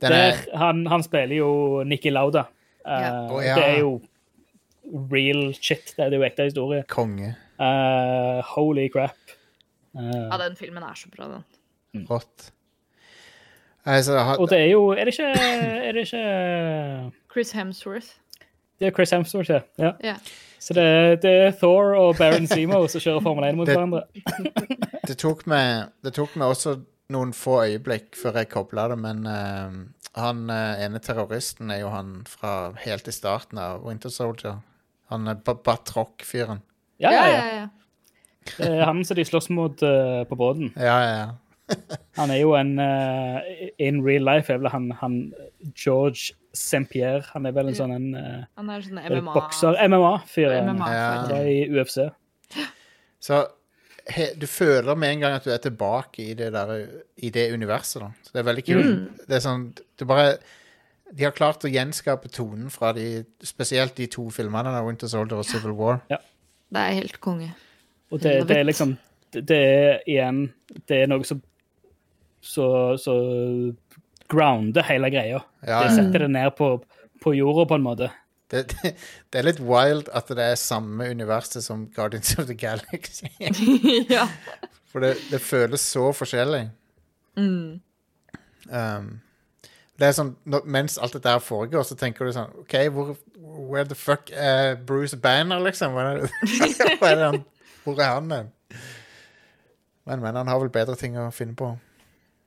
[0.00, 2.46] Den Der, er han, han spiller jo Nikki Lauda.
[2.86, 3.10] Eh, Ja.
[3.30, 3.54] oh, ja.
[3.58, 4.00] Det er jo
[5.12, 5.94] real shit.
[5.96, 6.84] Det er jo ekte historie.
[6.88, 7.34] konge.
[7.60, 9.16] Uh, holy crap.
[9.94, 12.06] Uh, Ja, den filmen er så bra, den.
[12.10, 12.50] Rått.
[13.84, 18.06] Altså, har- og det er jo Er det ikke, er det ikke Chris Hemsworth.
[18.78, 19.60] Det er Chris Hemsworth, ja.
[19.78, 19.92] ja.
[20.04, 20.16] Yeah.
[20.58, 24.02] Så det, det er Thor og Baron Zemo som kjører Formel 1 mot Det- hverandre.
[25.08, 26.76] det, tok meg, det tok meg også
[27.10, 29.72] noen få øyeblikk før jeg kobla det, men uh,
[30.20, 34.60] han uh, ene terroristen er jo han fra helt i starten av Winter Soldier.
[35.10, 36.62] Han er ba Batrock-fyren.
[37.02, 37.68] Ja, Ja, ja, ja.
[38.56, 40.72] Det er han som de slåss mot eh, på båten.
[40.80, 41.30] Ja, ja, ja.
[42.18, 45.18] Han er jo en eh, In real life er vel han, han
[45.78, 47.22] George St-Pierre.
[47.34, 49.34] Han er vel en sånn en eh, Han er sånn er MMA.
[49.36, 50.48] bokser MMA-fyr.
[50.56, 50.64] ja.
[50.66, 51.04] MMA Ja.
[51.20, 52.00] Han var i UFC.
[53.22, 53.38] Så
[54.10, 56.72] he, du føler med en gang at du er tilbake i det, der,
[57.22, 58.00] i det universet.
[58.02, 58.10] Da.
[58.24, 59.24] Så det er veldig kult.
[59.28, 59.68] Det er sånn,
[60.00, 60.32] du bare,
[61.10, 65.48] de har klart å gjenskape tonen fra de, spesielt de to filmene, Winter Soldier og
[65.48, 66.00] Civil War.
[66.06, 67.50] Det er helt konge.
[68.10, 68.96] Og det, det er liksom
[69.30, 70.38] Det det er igjen
[70.88, 71.38] Det er noe som
[72.40, 73.14] så, så
[74.30, 75.42] grounder hele greia.
[75.60, 76.70] Ja, Det setter det ned på,
[77.20, 78.08] på jorda, på en måte.
[78.50, 78.94] Det, det,
[79.30, 83.28] det er litt wild at det er samme universet som Guardians of the Galaxy.
[84.16, 84.24] ja.
[84.90, 86.64] For det, det føles så forskjellig.
[87.38, 87.82] Mm.
[88.70, 89.12] Um,
[90.00, 93.10] det er sånn, når, Mens alt dette her foregår, så tenker du sånn OK, hvor,
[93.70, 95.92] where the fuck er Bruce Banner, liksom?
[95.92, 96.24] Hvor er
[97.00, 97.42] hvor er han,
[97.84, 98.48] hvor er han hen?
[100.08, 101.74] Men, men han har vel bedre ting å finne på.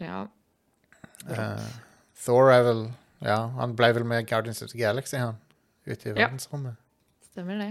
[0.01, 0.25] ja.
[1.23, 1.61] Uh,
[2.25, 2.81] Thor er vel
[3.23, 5.37] Ja, han ble vel med Guardians of the Galaxy, han.
[5.87, 6.25] Ute i Ja.
[6.25, 6.75] verdensrommet.
[7.29, 7.69] Stemmer det.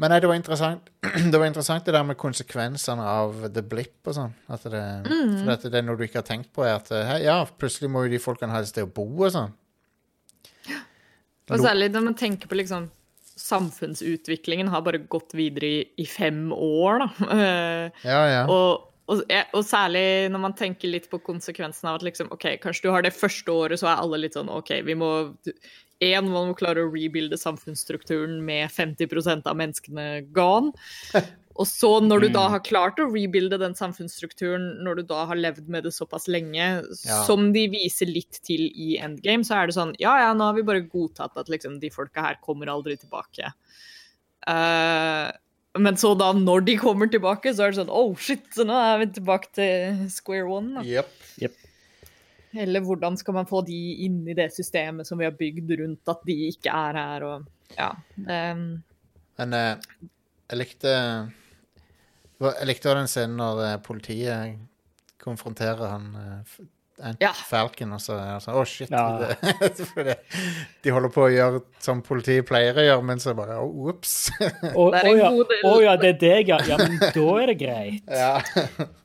[0.00, 0.86] Men nei, det var interessant
[1.32, 4.32] Det var interessant det der med konsekvensene av the blip og sånn.
[4.48, 7.18] At det, For at det er noe du ikke har tenkt på, er at hei,
[7.26, 9.52] ja, plutselig må jo de folkene ha et sted å bo og sånn.
[11.52, 12.88] Og særlig når man tenker på liksom
[13.42, 17.06] Samfunnsutviklingen har bare gått videre i, i fem år, da.
[17.36, 18.42] Eh, Ja, ja.
[18.46, 19.22] og, og,
[19.56, 23.04] og særlig når man tenker litt på konsekvensen av at liksom, ok, kanskje du har
[23.04, 25.10] det første året, så er alle litt sånn OK, vi må
[26.02, 30.74] Én, man må klare å rebuilde samfunnsstrukturen med 50% av menneskene gone.
[31.60, 35.36] Og så, når du da har klart å rebuilde den samfunnsstrukturen, når du da har
[35.36, 36.68] levd med det såpass lenge,
[37.04, 37.18] Ja.
[37.28, 40.56] som de viser litt til i Endgame, så er det sånn Ja, ja, nå har
[40.56, 43.52] vi bare godtatt at liksom, de folka her kommer aldri tilbake.
[44.48, 45.28] Uh,
[45.78, 48.72] men så da, når de kommer tilbake, så er det sånn Oh shit, så nå
[48.76, 50.74] er vi tilbake til square one.
[50.78, 50.86] Da.
[50.88, 51.12] Jep.
[52.52, 56.12] Eller hvordan skal man få de inn i det systemet som vi har bygd rundt
[56.12, 57.92] at de ikke er her, og ja.
[58.18, 58.82] Um.
[59.40, 60.10] Men eh,
[60.50, 60.90] jeg likte
[62.42, 64.58] Jeg likte den scenen når eh, politiet
[65.22, 66.58] konfronterer han eh,
[67.18, 67.32] Ja.
[67.48, 68.90] Falcon, og så er sånn Å, shit.
[68.92, 69.32] Ja.
[69.32, 70.18] Det, for det,
[70.84, 74.16] de holder på å gjøre som politiet pleier å gjøre, men så bare Å, ops.
[74.38, 75.30] Å er ja.
[75.98, 76.60] det er deg, ja.
[76.68, 78.12] Ja, men da er det greit.
[78.22, 78.34] ja.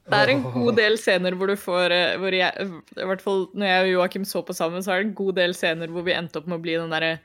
[0.08, 3.42] Det er en god del scener hvor du får eh, hvor jeg, I hvert fall
[3.52, 6.06] når jeg og Joakim så på sammen, så er det en god del scener hvor
[6.08, 7.18] vi endte opp med å bli den derre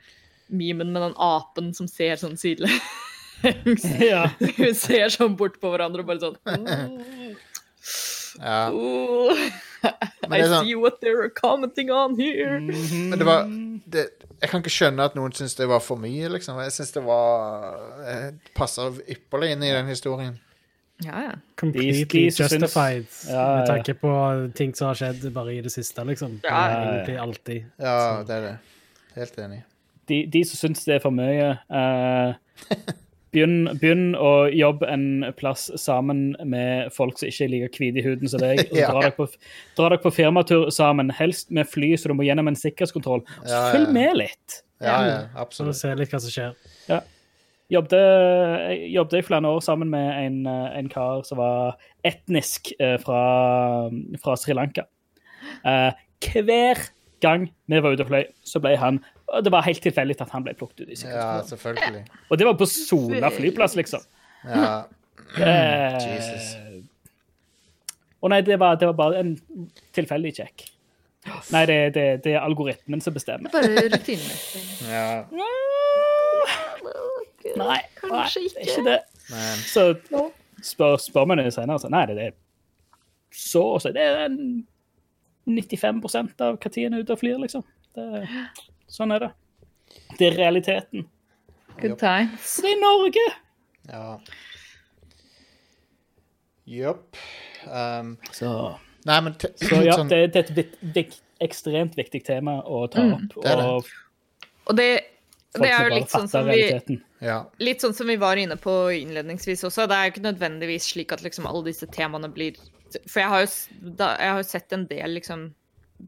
[0.53, 3.87] memen med den apen som ser sånn sidelengs.
[3.99, 4.29] Ja.
[4.39, 7.33] Vi ser sånn bort på hverandre og bare sånn mm.
[8.39, 8.61] ja.
[8.71, 12.61] Men I sånn- see what they're commenting on here.
[12.61, 13.45] Men det var
[13.91, 14.07] det,
[14.43, 16.59] Jeg kan ikke skjønne at noen syns det var for mye, liksom.
[16.63, 20.39] Jeg syns det var passer ypperlig inn i den historien.
[21.03, 21.33] Ja, ja.
[21.59, 23.57] Completely justified, Ja, ja.
[23.59, 24.13] med tanke på
[24.55, 26.41] ting som har skjedd bare i det siste, liksom.
[26.45, 26.63] Ja.
[26.79, 27.65] Egentlig alltid.
[27.83, 28.59] Ja, det er det.
[29.17, 29.63] Helt enig.
[30.07, 32.35] De, de som syns det er for mye, eh,
[33.33, 38.05] begynn, begynn å jobbe en plass sammen med folk som ikke er like hvite i
[38.07, 38.61] huden som deg.
[38.71, 38.91] og Ja.
[38.93, 39.27] Dra dere på,
[39.79, 43.25] dra dere på firmatur sammen, helst med fly, så du må gjennom en sikkerhetskontroll.
[43.41, 43.73] Så Ja, ja.
[43.77, 44.61] følg med litt.
[44.83, 45.79] Ja, ja, absolutt.
[45.79, 47.03] Se litt hva som skjer.
[47.73, 52.99] Jobbet, jeg jobbet i flere år sammen med en, en kar som var etnisk eh,
[53.01, 53.21] fra,
[54.21, 54.85] fra Sri Lanka.
[55.65, 56.83] Eh, hver
[57.25, 58.99] gang vi var ute og fløy, så ble han
[59.41, 62.03] Det var helt tilfeldig at han ble plukket ut i Ja, selvfølgelig.
[62.29, 64.05] Og det var på Sola flyplass, liksom.
[64.45, 64.85] Ja.
[65.39, 66.51] Eh, Jesus.
[68.23, 69.33] Å nei, det var, det var bare en
[69.97, 70.67] tilfeldig sjekk.
[71.55, 73.51] Nei, det, det, det er algoritmen som bestemmer.
[73.55, 74.63] Bare rutinemessig.
[74.91, 75.23] ja.
[77.53, 78.69] Nei, nei Kanskje det er ikke.
[78.69, 78.99] ikke det.
[79.31, 79.87] Men Så
[80.63, 82.35] spør, spør man det senere, så nei, det er
[83.33, 83.93] så å si.
[83.95, 84.67] Det er en
[85.49, 87.65] 95% av er ute og flyr, liksom.
[87.95, 88.29] Det,
[88.89, 89.31] sånn er det.
[90.19, 91.07] Det er realiteten.
[91.81, 92.57] Good times.
[92.63, 93.27] Det er Norge!
[93.91, 94.19] Ja.
[96.65, 97.17] Jopp.
[97.67, 102.61] Um, Så, nei, men så ja, sånn, det, det er et vik, ekstremt viktig tema
[102.63, 103.43] å ta Mm, opp.
[103.43, 103.67] det er det.
[103.67, 103.91] Og
[104.71, 104.91] Og det
[105.55, 107.03] Det er jo litt sånn som vi- realiteten.
[107.21, 107.45] Ja.
[107.59, 109.87] Litt sånn som vi var inne på innledningsvis også.
[109.89, 112.57] Det er jo ikke nødvendigvis slik at liksom alle disse temaene blir
[113.09, 115.55] For jeg har jo, da, jeg har jo sett en del liksom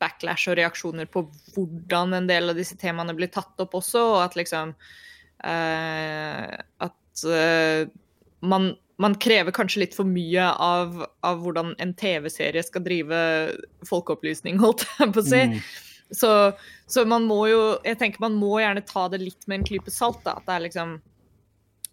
[0.01, 1.25] backlash og reaksjoner på
[1.55, 6.55] hvordan en del av disse temaene blir tatt opp også, og at liksom uh,
[6.87, 7.87] At uh,
[8.45, 8.73] man,
[9.03, 13.25] man krever kanskje litt for mye av, av hvordan en TV-serie skal drive
[13.89, 15.43] folkeopplysning, holdt jeg på å si.
[15.55, 15.59] Mm.
[16.15, 16.31] Så,
[16.87, 19.91] så man må jo Jeg tenker man må gjerne ta det litt med en klype
[19.91, 20.21] salt.
[20.27, 20.99] da, At det er liksom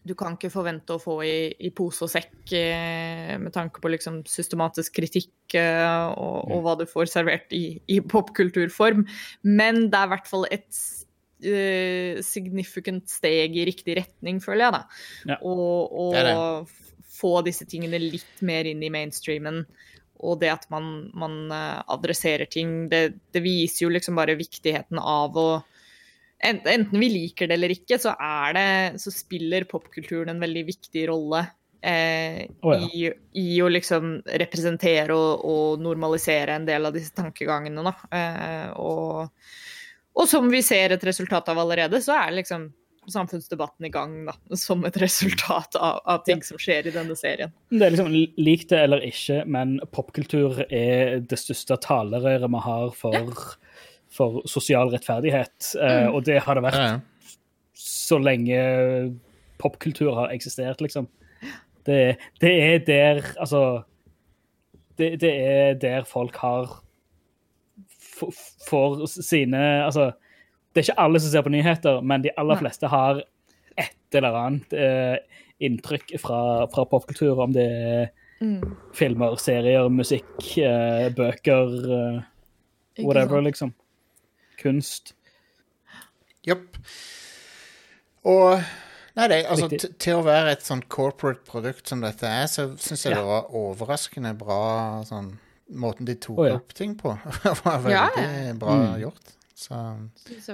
[0.08, 3.92] Du kan ikke forvente å få i, i pose og sekk eh, med tanke på
[3.94, 9.06] liksom systematisk kritikk eh, og, og hva du får servert i, i popkulturform.
[9.46, 10.82] Men det er i hvert fall et
[11.46, 14.82] eh, significant steg i riktig retning, føler jeg, da.
[15.36, 15.40] Ja.
[15.46, 16.90] Og, og Det det.
[17.22, 19.68] få disse tingene litt mer inn i mainstreamen.
[20.22, 24.98] Og det at man, man eh, adresserer ting, det, det viser jo liksom bare viktigheten
[25.02, 25.50] av å
[26.42, 28.68] Enten vi liker det eller ikke, så, er det,
[29.02, 31.44] så spiller popkulturen en veldig viktig rolle
[31.82, 32.90] eh, oh, ja.
[32.90, 33.12] i,
[33.42, 37.86] i å liksom representere og, og normalisere en del av disse tankegangene.
[37.86, 37.96] Da.
[38.18, 39.50] Eh, og,
[40.18, 42.72] og som vi ser et resultat av allerede, så er liksom
[43.10, 47.54] samfunnsdebatten i gang da, som et resultat av, av ting som skjer i denne serien.
[47.74, 52.94] Det er liksom lik det eller ikke, men popkultur er det største talerøret vi har
[52.98, 53.34] for,
[54.12, 55.72] for sosial rettferdighet.
[55.80, 57.00] Eh, og det har det vært Ja, ja.
[57.74, 58.60] så lenge
[59.62, 61.08] popkultur har eksistert, liksom.
[61.86, 63.84] Det, det er der Altså
[65.00, 66.76] det, det er der folk har
[68.70, 70.12] får sine Altså,
[70.72, 72.62] det er ikke alle som ser på nyheter, men de aller Nei.
[72.66, 73.24] fleste har
[73.82, 75.18] et eller annet eh,
[75.64, 76.42] inntrykk fra,
[76.72, 78.10] fra popkultur, om det er
[78.42, 78.72] Mm.
[78.98, 83.70] filmer, serier, musikk, eh, bøker, eh, whatever, liksom.
[84.62, 85.14] Kunst.
[86.48, 86.78] Jepp.
[88.28, 88.62] Og
[89.18, 89.68] Nei, det, altså,
[90.00, 93.20] til å være et sånn corporate produkt som dette er, så syns jeg Ja.
[93.20, 95.34] det var overraskende bra sånn
[95.72, 96.56] Måten de tok oh, ja.
[96.60, 97.14] opp ting på,
[97.64, 99.00] var veldig Ja, bra Mm.
[99.06, 99.30] gjort.
[99.56, 99.78] Så
[100.44, 100.52] Så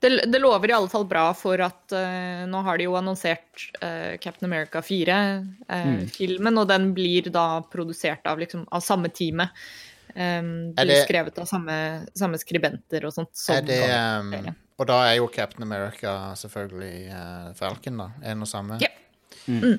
[0.00, 3.68] det, det lover i alle fall bra for at uh, nå har de jo annonsert
[3.82, 6.58] uh, Captain America 4-filmen, Mm.
[6.58, 9.50] og den blir da produsert av, liksom, av samme teamet.
[10.16, 13.28] Um, Er blir det- skrevet av samme, samme skribenter og sånt.
[13.36, 13.80] Som er det
[14.48, 14.54] um.
[14.78, 18.06] Og da er jo Captain America selvfølgelig uh, Falcon, da.
[18.32, 18.78] En og samme.
[18.80, 18.88] Ja.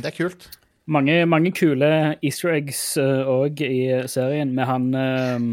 [0.00, 0.48] Det er kult.
[0.90, 5.48] Mange, mange kule easter eggs òg i serien, med han um,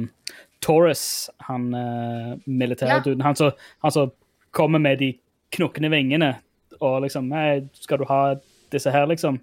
[0.65, 3.21] Taurus, han uh, militærduden.
[3.21, 3.51] Han, som-
[3.83, 4.11] han som
[4.51, 5.11] kommer med de
[5.53, 6.35] knokkende vingene
[6.81, 8.35] og liksom Nei, skal du ha
[8.71, 9.39] disse her, liksom?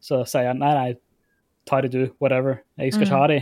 [0.00, 0.94] Så sier han nei, nei,
[1.66, 2.60] ta de du, whatever.
[2.78, 3.40] Jeg skal ikke ha de.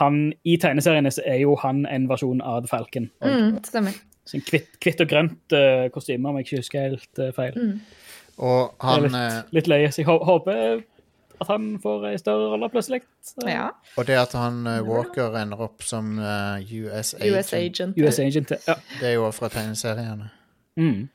[0.00, 3.10] Han, I tegneseriene så er jo han en versjon av The Falcon.
[3.24, 3.98] Mm, stemmer.
[4.28, 7.58] sånn kvitt, kvitt og grønt uh, kostyme, om jeg ikke husker helt uh, feil.
[7.58, 7.76] Mm.
[8.40, 10.82] Og han litt, eh, litt løye, så jeg håper
[11.40, 13.02] at han får ei større rolle plutselig.
[13.44, 13.66] Ja.
[14.00, 18.00] Og det at han Walker ender opp som uh, US agent, US Agent.
[18.00, 18.76] US Agent, ja.
[19.00, 20.30] det er jo fra tegneseriene.
[20.80, 21.08] Mm.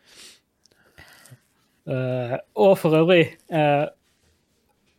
[1.86, 3.86] Uh, og for øvrig uh,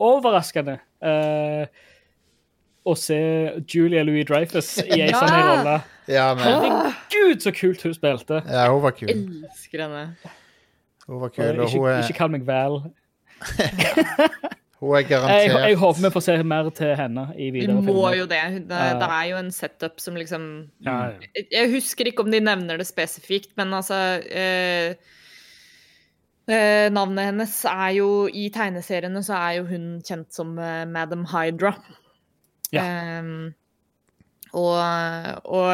[0.02, 1.66] overraskende eh,
[2.86, 3.18] å se
[3.72, 5.18] Julia Louis Dreyfus i ei Ja!
[5.20, 5.76] sånn rolle.
[6.06, 8.42] Ja, Herregud, så kult hun spilte!
[8.46, 9.10] Ja, hun var kul.
[9.10, 10.04] Elsker henne.
[11.06, 12.78] Hun var kul, og ikke, hun er, ikke kall meg Val.
[14.80, 17.76] hun er Jeg, garantert jeg håper vi får se mer til henne i Vi videre
[17.80, 18.16] må filmer.
[18.20, 18.40] jo det.
[18.70, 20.46] Det, det er jo en setup som liksom
[20.86, 21.28] Ja, ja.
[21.34, 23.98] Jeg- Jeg husker ikke om de nevner det spesifikt, men altså
[24.30, 24.94] eh,
[26.48, 31.24] eh, Navnet hennes er jo I tegneseriene så er jo hun kjent som eh, Madam
[31.32, 31.74] Hydra.
[32.74, 32.82] Ja.
[33.20, 33.54] Um,
[34.56, 34.78] og,
[35.52, 35.68] og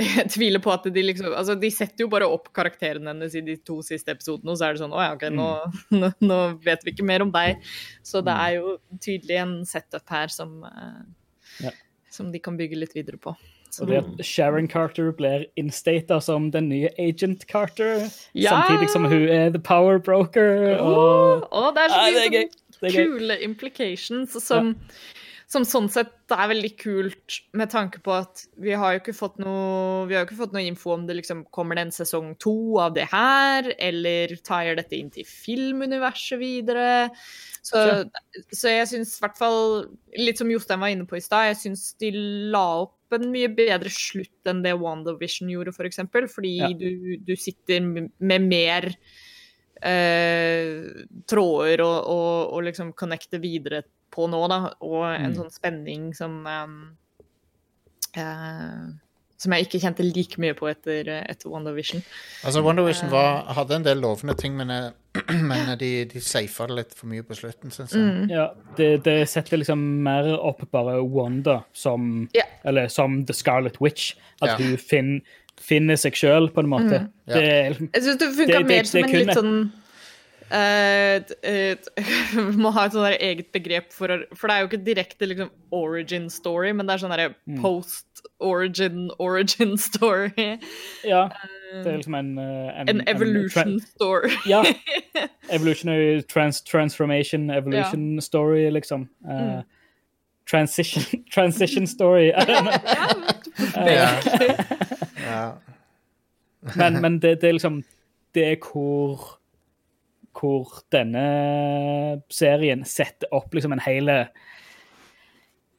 [0.00, 3.42] jeg tviler på at de liksom Altså, de setter jo bare opp karakteren hennes i
[3.44, 5.48] de to siste episodene, og så er det sånn Å ja, OK, nå,
[6.00, 7.60] nå, nå vet vi ikke mer om deg.
[8.06, 11.00] Så det er jo tydelig en setup her som eh,
[11.66, 11.74] Ja.
[12.12, 13.32] Som de kan bygge litt videre på.
[13.72, 18.02] Så- Og det at Sharon Carter blir instata som den nye Agent Carter,
[18.34, 18.50] Ja!
[18.52, 20.76] samtidig som hun er the power broker.
[20.76, 21.46] Og...
[21.48, 24.74] oh, oh, det er så Ja, mye er sånn kule implications som,
[25.52, 29.36] som sånn sett er veldig kult med tanke på at vi har jo ikke fått
[29.42, 32.54] noe vi har ikke fått noe info om det liksom kommer det en sesong to
[32.80, 37.10] av det her, eller tar dette inn til filmuniverset videre.
[37.62, 37.82] Så,
[38.48, 39.62] så jeg syns i hvert fall,
[40.18, 42.14] litt som Jostein var inne på i stad, jeg syns de
[42.54, 45.82] la opp en mye bedre slutt enn det WandaVision gjorde, f.eks.
[45.82, 46.72] For eksempel, fordi Ja.
[46.72, 48.88] du, du sitter med mer
[49.84, 53.82] eh, tråder og, og, og liksom connecte videre
[54.12, 54.60] på nå, da.
[54.84, 55.38] Og en Mm.
[55.40, 56.76] sånn spenning som um,
[58.16, 58.92] eh,
[59.42, 62.02] som jeg ikke kjente like mye på etter, etter WandaVision.
[62.46, 64.92] Altså, WandaVision var, hadde en del lovende ting, men, eh,
[65.50, 68.04] men de, de safa det litt for mye på slutten, syns jeg.
[68.06, 68.30] Mm.
[68.30, 68.44] Ja,
[68.78, 72.46] det, det setter liksom mer opp bare Wanda som yeah.
[72.64, 74.12] Eller som The Scarlet Witch.
[74.40, 74.56] At Ja.
[74.62, 75.10] hun fin,
[75.58, 77.02] finner seg sjøl, på en måte.
[77.26, 77.34] Ja.
[77.34, 79.81] Det er liksom Jeg syns det funka mer som en litt sånn eh,
[82.62, 86.26] må ha et sånn eget begrep for For det er jo ikke direkte liksom origin
[86.30, 87.60] story, men det er sånn derre Mm.
[87.62, 90.58] post-origin origin story.
[91.04, 91.28] Ja.
[91.72, 94.30] Det er liksom en En, En evolution story.
[94.46, 94.62] ja.
[95.50, 99.08] Evolutionary trans, transformation, evolution story, liksom.
[99.24, 99.56] Mm.
[99.58, 99.62] Uh,
[100.46, 102.32] Transition, transition story.
[102.34, 102.72] I don't know.
[103.86, 104.20] Ja.
[105.22, 105.52] Ja.
[106.76, 107.84] Men, men det, det er liksom
[108.34, 109.38] Det er hvor
[110.32, 111.26] Hvor denne
[112.32, 114.16] serien setter opp liksom en hele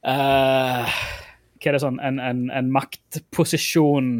[0.06, 0.94] uh,
[1.58, 4.16] Hva er det sånn En, en, en maktposisjon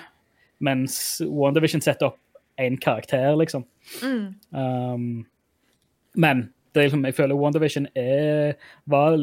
[0.59, 2.20] mens WandaVision setter opp
[2.59, 3.65] én karakter, liksom.
[4.03, 4.26] Mm.
[4.51, 5.26] Um,
[6.20, 8.53] men det liksom, jeg føler WandaVision er
[8.89, 9.17] var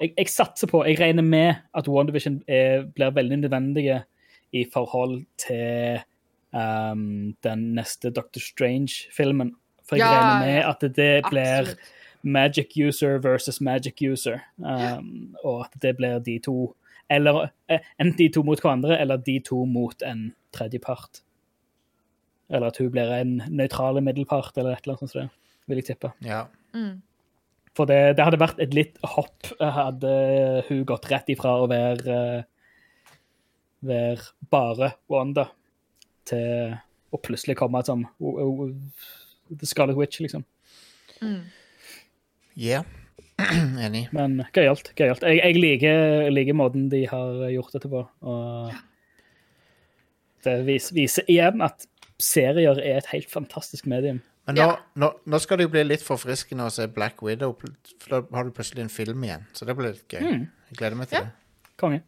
[0.00, 4.02] jeg, jeg satser på, jeg regner med at WandaVision er, blir veldig nødvendige
[4.52, 6.00] i forhold til
[6.52, 9.54] um, den neste Doctor Strange-filmen.
[9.88, 11.92] For jeg Ja, regner med at det blir Absolutt.
[12.22, 14.38] magic user versus magic user.
[14.58, 16.76] Um, og at det blir de to
[17.10, 21.22] Eller eh, enten de to mot hverandre, eller de to mot en tredjepart.
[22.50, 25.14] Eller at hun blir en nøytral middelpart, eller et eller annet sånt.
[25.14, 26.12] som det, Vil jeg tippe.
[26.26, 26.46] ja.
[26.76, 27.02] Mm.
[27.76, 30.10] For det, det hadde vært et litt hopp hadde
[30.68, 32.44] hun gått rett ifra å være eh,
[33.86, 35.46] være bare Wanda
[36.26, 36.76] til
[37.12, 40.44] å plutselig komme som The Scarlet Witch, liksom.
[42.56, 42.84] Yeah.
[43.86, 44.06] Enig.
[44.16, 44.92] Men gøyalt.
[44.96, 45.22] gøyalt.
[45.28, 48.00] Jeg, jeg liker, liker måten de har gjort dette på.
[48.22, 48.72] Og
[50.46, 51.84] det vis, viser igjen at
[52.22, 54.22] serier er et helt fantastisk medium.
[54.46, 54.76] Men nå, Ja.
[54.94, 57.56] nå, nå skal det jo bli litt forfriskende å se Black Widow,
[57.98, 59.44] for da har du plutselig en film igjen.
[59.52, 60.22] Så det blir litt gøy.
[60.22, 60.44] Mm.
[60.70, 61.24] Jeg gleder meg til Ja.
[61.26, 61.72] det.
[61.82, 62.02] Konge.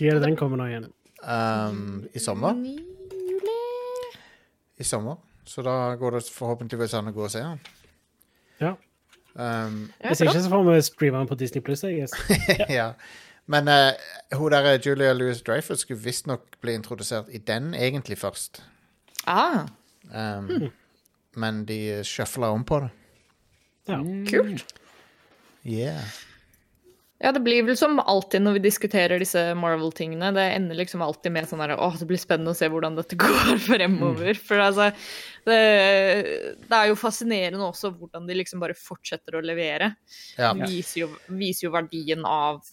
[0.00, 0.86] Når er det den kommer nå igjen?
[1.24, 2.54] Um, I sommer.
[2.54, 3.56] Juli?
[4.78, 5.16] I sommer.
[5.44, 7.58] Så da går det forhåpentligvis an å gå og se den.
[8.60, 8.74] Ja.
[9.34, 12.12] Um, Hvis ikke så får vi streame den på Disney Pluss, jeg guess.
[12.78, 12.92] ja.
[13.46, 18.62] Men uh, hun der Julia Louis Dreyfus skulle visstnok bli introdusert i den egentlig først.
[19.26, 19.66] Ah,
[20.10, 20.70] Um,
[21.36, 22.88] Men de shuffla om på det.
[23.88, 23.98] Ja.
[24.30, 24.74] kult.
[25.66, 26.02] Yeah.
[27.22, 30.30] Ja, det blir vel som alltid når vi diskuterer disse Marvel-tingene.
[30.32, 33.18] Det ender liksom alltid med sånn her Åh, det blir spennende å se hvordan dette
[33.20, 34.40] går fremover.
[34.40, 34.86] For altså
[35.44, 35.58] det,
[36.64, 39.92] det er jo fascinerende også hvordan de liksom bare fortsetter å levere.
[40.40, 40.54] Ja.
[40.62, 42.64] Viser jo, viser jo verdien av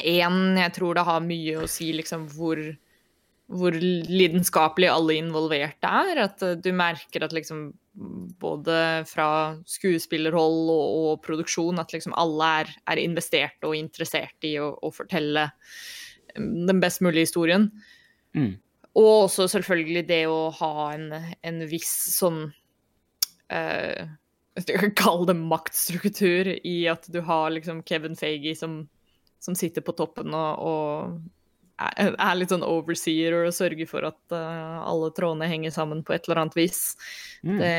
[0.00, 2.56] Én, jeg tror det har mye å si liksom hvor
[3.50, 6.22] hvor lidenskapelig alle involverte er.
[6.26, 7.70] At eh, du merker at liksom
[8.40, 8.76] både
[9.10, 9.28] fra
[9.68, 14.92] skuespillerhold og, og produksjon at liksom alle er, er investert og interessert i å, å
[14.94, 15.48] fortelle
[16.36, 17.68] mm, den best mulige historien.
[18.38, 18.54] Mm.
[19.00, 21.10] Og også selvfølgelig det å ha en,
[21.46, 22.46] en viss sånn
[23.50, 28.84] kan kalle det maktstruktur i at du har liksom Kevin Feige som,
[29.42, 31.39] som sitter på toppen og, og
[31.80, 36.26] er, litt sånn overseer og sørger for at uh, alle trådene henger sammen på et
[36.28, 36.80] eller annet vis.
[37.42, 37.58] Mm.
[37.60, 37.74] Det,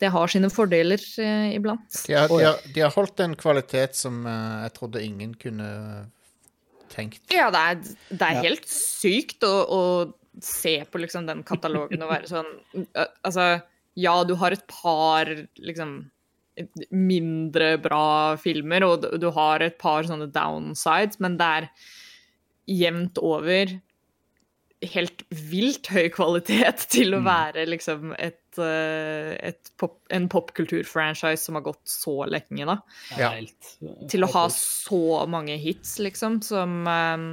[0.00, 1.88] det har sine fordeler uh, iblant.
[2.06, 5.68] De, har, de, har, de har holdt en kvalitet som uh, jeg trodde ingen kunne
[6.94, 7.20] tenkt.
[7.34, 8.44] Ja, det er, det er Ja.
[8.48, 9.82] helt sykt å, å
[10.40, 12.46] se på liksom den katalogen og være sånn
[13.26, 13.60] Altså,
[13.98, 15.26] ja, du har et par
[15.58, 15.98] liksom
[16.90, 21.68] mindre bra filmer, og du- du har et par sånne downsides, men det er
[22.68, 23.78] jevnt over
[24.86, 31.58] helt vilt høy kvalitet til å være liksom et, øh, et pop, en popkulturfranchise som
[31.58, 32.78] har gått så lenge, da.
[33.18, 33.32] Ja.
[34.10, 37.30] Til å ha så mange hits, liksom, som ehm,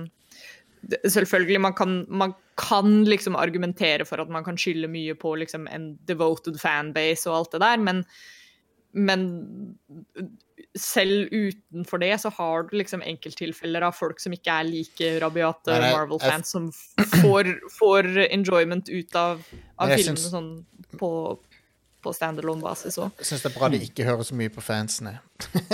[0.86, 5.64] Selvfølgelig, man kan, man kan liksom argumentere for at man kan skylde mye på liksom
[5.66, 8.04] en devoted fanbase og alt det der, men,
[8.94, 9.24] men
[10.76, 15.78] selv utenfor det så har du liksom enkelttilfeller av folk som ikke er like rabiate
[15.86, 16.70] Marvel-fans, som
[17.22, 19.40] får, får enjoyment ut av,
[19.80, 21.12] av Men filmene syns- sånn på,
[22.04, 23.16] på standalone-basis òg.
[23.24, 25.16] Jeg syns det er bra de ikke hører så mye på fansene.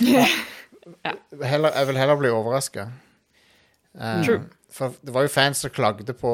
[0.00, 0.24] Ja.
[1.44, 2.86] Heller, jeg vil heller bli overraska.
[4.24, 4.40] True.
[4.70, 6.30] for det var jo fans som klagde på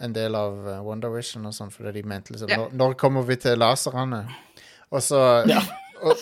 [0.00, 2.56] en del av eh, Wonder Vision og sånn, fordi de mente liksom Ja.
[2.62, 4.22] når, når kommer vi til laserne?
[4.90, 5.60] Og så Ja.
[6.02, 6.16] og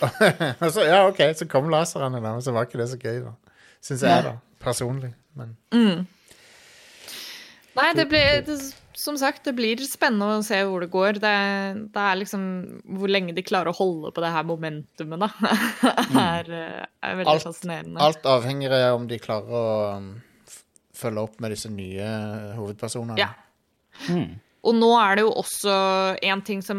[0.74, 2.32] så, Ja, OK, så kom laserne, da.
[2.34, 3.34] Men så var ikke det så gøy, da.
[3.84, 4.36] Syns jeg, da.
[4.64, 5.12] Personlig.
[5.36, 5.56] Men
[7.74, 8.54] Nei, det blir det,
[8.94, 11.18] Som sagt, det blir spennende å se hvor det går.
[11.22, 11.32] Det,
[11.94, 12.44] det er liksom
[12.98, 15.30] Hvor lenge de klarer å holde på det her momentumet, da,
[16.38, 18.00] er, eh, er veldig Alt- fascinerende.
[18.00, 19.64] alt avhenger av om de klarer å
[19.98, 20.08] um,
[20.94, 22.06] følge opp med disse nye
[22.54, 23.18] hovedpersonene.
[23.18, 23.32] Ja.
[24.64, 25.74] Og nå er det jo også
[26.24, 26.78] en ting som,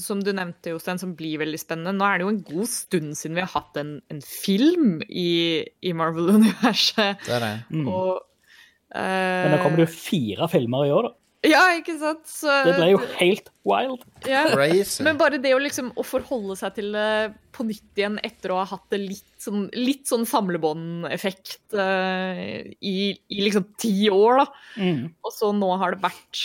[0.00, 1.94] som du nevnte, Jostein, som blir veldig spennende.
[1.94, 5.62] Nå er det jo en god stund siden vi har hatt en, en film i,
[5.62, 7.22] i Marvel-universet.
[7.26, 7.54] Det er det.
[7.70, 7.86] Mm.
[7.86, 11.16] Og uh, Men da kommer det jo fire filmer i år, da.
[11.42, 12.22] Ja, ikke sant?
[12.30, 14.04] Så, Det ble jo helt wild.
[14.30, 14.44] ja.
[14.52, 15.02] Crazy.
[15.02, 18.60] Men bare det å liksom å forholde seg til det på nytt igjen etter å
[18.60, 22.38] ha hatt det litt sånn, litt sånn samlebåndeffekt uh,
[22.78, 24.46] i, i liksom ti år, da.
[24.78, 25.02] Mm.
[25.18, 26.44] Og så nå har det vært,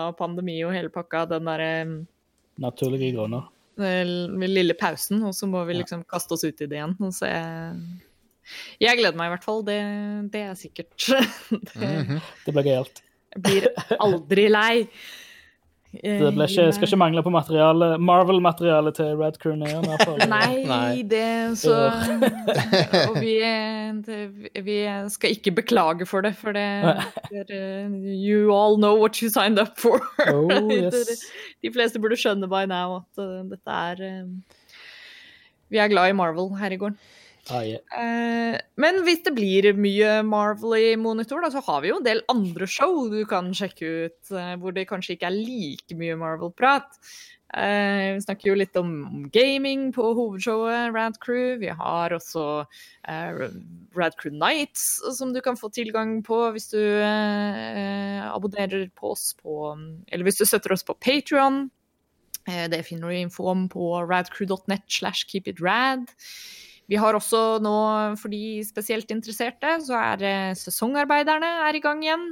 [0.00, 1.70] av pandemi og hele pakka, den derre
[2.64, 3.50] Naturlige grunner.
[3.76, 6.96] den lille pausen, og så må vi liksom kaste oss ut i det igjen.
[7.02, 7.80] Og så jeg,
[8.88, 9.64] jeg gleder meg i hvert fall.
[9.66, 9.78] Det,
[10.32, 10.96] det er sikkert.
[11.50, 12.22] det, Mhm.
[12.46, 13.03] Det blir gøyalt.
[13.34, 13.68] Jeg blir
[14.00, 14.86] aldri lei.
[15.94, 19.84] Eh, Det ble ikke, skal ikke mangle på materiale, Marvel-materiale til Red Crew Neon.
[20.32, 21.02] Nei, Nei.
[21.06, 21.76] det så
[23.12, 23.36] Og vi,
[24.08, 24.18] det,
[24.66, 24.78] vi
[25.14, 26.66] skal ikke beklage for det, for det
[27.30, 30.02] dere- You all know what you signed up for.
[30.26, 31.22] Oh, yes.
[31.62, 34.26] De fleste burde skjønne by now at uh, dette er
[35.70, 36.98] Vi er glad i Marvel her i gården.
[37.52, 38.60] Ah, yeah.
[38.80, 42.22] Men hvis det blir mye Marvel i monitor, da, så har vi jo en del
[42.32, 46.96] andre show du kan sjekke ut, eh, hvor det kanskje ikke er like mye Marvel-prat.
[47.54, 51.58] Eh, vi snakker jo litt om, gaming på hovedshowet Rad Crew.
[51.60, 53.44] Vi har også eh,
[53.94, 56.80] Rad Crew Nights, som du kan få tilgang på hvis du
[58.24, 59.76] abonnerer på oss på
[60.08, 61.68] Eller hvis du støtter oss på Patrion.
[62.44, 66.10] Det finner du info om på radcrew.net slash keepitrad.
[66.90, 67.74] Vi har også nå,
[68.20, 72.30] for de spesielt interesserte, så er sesongarbeiderne er i gang igjen.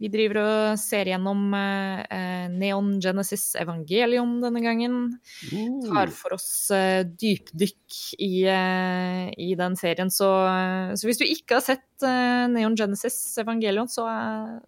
[0.00, 4.94] Vi driver og ser gjennom eh, eh, Neon Genesis Evangelion denne gangen.
[5.84, 10.08] Tar for oss eh, dypdykk i, eh, i den serien.
[10.12, 14.06] Så, eh, så hvis du ikke har sett eh, Neon Genesis Evangelion, så,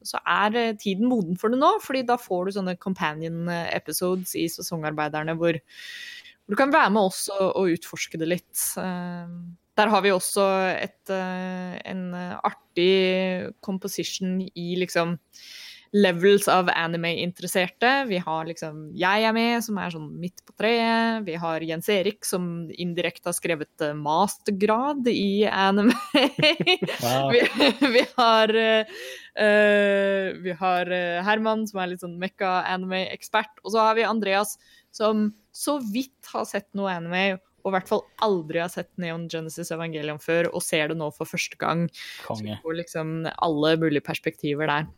[0.05, 1.79] så er tiden moden for det nå.
[1.81, 5.57] fordi da får du sånne companion episodes i sesongarbeiderne hvor
[6.51, 8.55] du kan være med oss og, og utforske det litt.
[8.81, 9.35] Eh,
[9.79, 12.07] der har vi også et, eh, en
[12.45, 15.17] artig composition i liksom
[15.93, 17.91] levels av anime-interesserte.
[18.09, 21.27] Vi har liksom Jeg er med, som er sånn midt på treet.
[21.27, 25.97] Vi har Jens Erik, som indirekte har skrevet eh, mastergrad i anime.
[27.03, 27.33] Wow.
[27.33, 27.41] vi,
[27.97, 30.93] vi har eh, Vi har
[31.27, 33.61] Herman, som er litt sånn mekka-anime-ekspert.
[33.65, 34.57] Og så har vi Andreas,
[34.95, 39.29] som så vidt har sett noe anime, og i hvert fall aldri har sett Neon
[39.31, 41.85] Genesis Evangelion før, og ser det nå for første gang.
[42.27, 42.57] Konge.
[42.65, 44.89] får liksom alle mulige perspektiver der.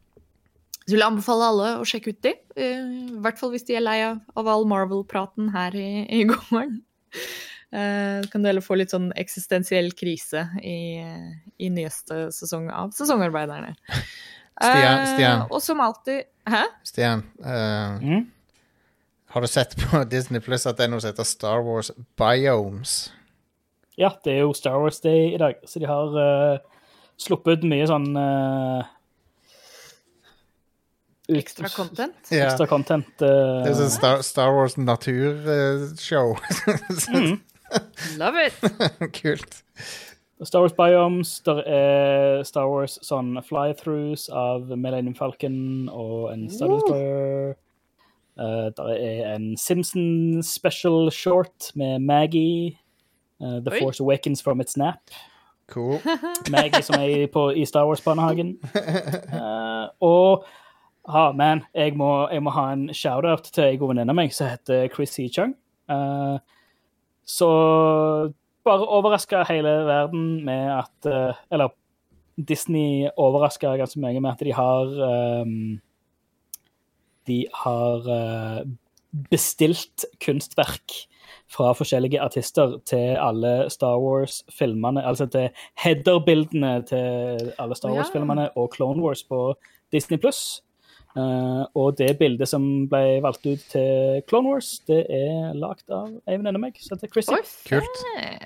[0.84, 2.32] Så vil jeg anbefale alle å sjekke ut de.
[2.56, 2.86] eh,
[3.16, 6.80] I hvert fall hvis de er lei av, all Marvel-praten her i, i gården.
[7.74, 11.00] Eh, kan du heller få litt sånn eksistensiell krise i,
[11.58, 13.72] i nyeste sesong av Sesongarbeiderne.
[14.54, 15.06] Stian- Stian.
[15.16, 15.40] Stian.
[15.50, 16.60] og som alltid Hæ?
[16.86, 18.26] Stian, uh, Mm?
[19.34, 23.10] Har du sett på Disney Pluss at det er noe som heter Star Wars Biomes?
[23.98, 26.84] Ja, det er jo Star Wars Day i dag, så de har uh,
[27.18, 28.86] sluppet ut mye sånn uh,
[31.26, 32.30] ut- Ekstra content?
[32.30, 32.44] Ja.
[32.48, 33.10] Ekstra content.
[33.18, 36.36] Det er sånn Star, Star Wars naturshow.
[37.18, 37.36] mm.
[38.22, 39.10] Love it!
[39.18, 39.62] Kult.
[40.46, 46.70] Star Wars Biomes, der er Star Wars sånn fly-throughs av Millennium Falcon og en Star
[46.70, 47.54] Destroyer.
[48.40, 52.78] Uh, det er en Simpson special short med Maggie.
[53.40, 53.78] Uh, The Oi.
[53.80, 55.10] Force Awakens from its nap.
[55.68, 55.98] Cool.
[56.50, 58.58] Maggie som er på, i Star Wars-barnehagen.
[59.32, 60.44] Uh, og
[61.08, 64.34] ah, man, jeg må, jeg må ha en shout-out til en god venninne av meg
[64.34, 65.28] som heter Chris C.
[65.32, 65.54] Chung.
[65.88, 66.38] Uh,
[67.24, 67.48] så
[68.64, 71.68] bare overraska hele verden med at eh, Eller
[72.48, 75.80] Disney overraska ganske mye med at de har ehm,
[77.28, 78.62] De har eh,
[79.30, 80.96] bestilt kunstverk
[81.54, 85.04] fra forskjellige artister til alle Star Wars-filmene.
[85.06, 85.48] Altså til
[85.84, 89.52] header-bildene til alle Star Wars-filmene og Clone Wars på
[89.92, 90.62] Disney pluss.
[91.14, 96.08] Uh, og det bildet som ble valgt ut til Clone Wars, det er lagd av
[96.26, 97.36] Eivind av meg, som heter Chrissy.
[97.68, 98.00] Kult.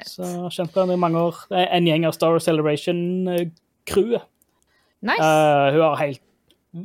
[0.04, 1.38] Så kjent på henne i mange år.
[1.48, 4.28] Det er en gjeng av Star Wars Celebration-crewet.
[5.08, 5.22] Nice.
[5.22, 6.22] Uh, hun har helt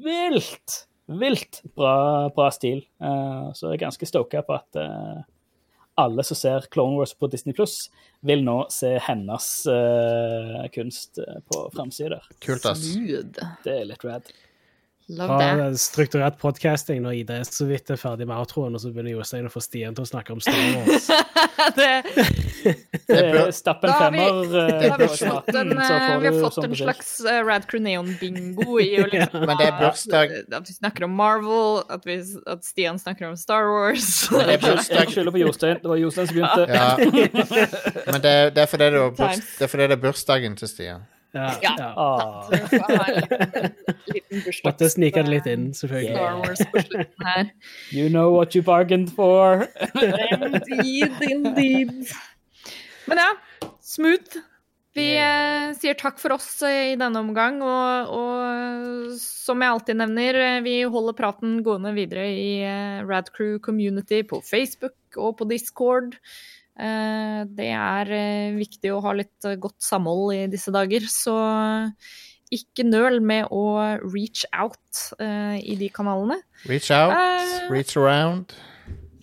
[0.07, 0.77] vilt,
[1.07, 2.83] vilt bra, bra stil.
[3.03, 5.23] Uh, så jeg er ganske stoka på at uh,
[5.99, 7.91] alle som ser Clone Wars på Disney Pluss,
[8.25, 12.31] vil nå se hennes uh, kunst på framsida der.
[12.43, 12.87] Kult, ass.
[13.65, 14.31] Det er litt rad.
[15.13, 18.89] Love Fra strukturert podcasting når Ida er så vidt er ferdig med outroen, og så
[18.93, 21.07] begynner Jostein å få Stian til å snakke om Star Wars.
[21.77, 21.89] det,
[23.07, 25.93] Det er stapp en Da har vi- femmer eh, da har vi fått en, så
[25.97, 29.59] eh, vi har fått sånn en slags uh, Rad Crew Neon-bingo i å liksom Men
[29.59, 30.35] det er bursdag.
[30.59, 34.09] At vi snakker om Marvel, at, vi, at Stian snakker om Star Wars.
[34.31, 35.01] Men det er bursdag.
[35.03, 35.81] Jeg skylder på Jostein.
[35.83, 36.63] Det var Jostein som begynte.
[36.73, 36.89] Ja.
[38.07, 40.71] Men det, er- det, er fordi det, burs, det er fordi det er bursdagen til
[40.71, 41.03] Stian.
[41.33, 41.75] Ja, Ja.
[41.77, 41.93] ja.
[41.97, 42.49] Ah.
[44.13, 46.13] Liten, liten Måtte snike det litt inn, selvfølgelig.
[46.13, 47.51] Star Wars på slutten her.
[47.91, 49.65] You know what you bargained for.
[49.97, 52.13] Indeed, indeed.
[53.09, 53.29] Men ja,
[53.81, 54.43] smooth.
[54.93, 59.97] Vi eh, sier takk for oss eh, i denne omgang, og, og som jeg alltid
[59.97, 65.49] nevner, eh, vi holder praten gående videre i eh, Radcrew Community på Facebook og på
[65.49, 66.19] Discord.
[66.73, 71.37] Eh, det er eh, viktig å ha litt eh, godt samhold i disse dager, så
[72.53, 73.65] ikke nøl med å
[74.01, 76.39] reach out eh, i de kanalene.
[76.69, 77.17] Reach out,
[77.69, 78.55] reach around.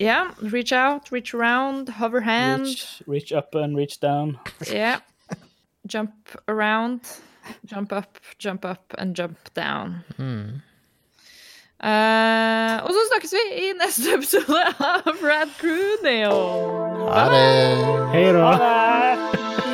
[0.01, 2.65] Ja, reach out, reach around, hover hand.
[2.65, 4.39] Reach, reach up and reach down.
[4.71, 4.99] Yeah.
[5.85, 6.13] Jump
[6.47, 7.01] around,
[7.65, 10.03] jump up, jump up and jump down.
[10.17, 10.61] Mm.
[11.81, 16.37] Uh, og så snakkes vi i neste episode av Rad Crew Neo.
[17.09, 17.45] Ha det.
[18.13, 19.70] Hei da.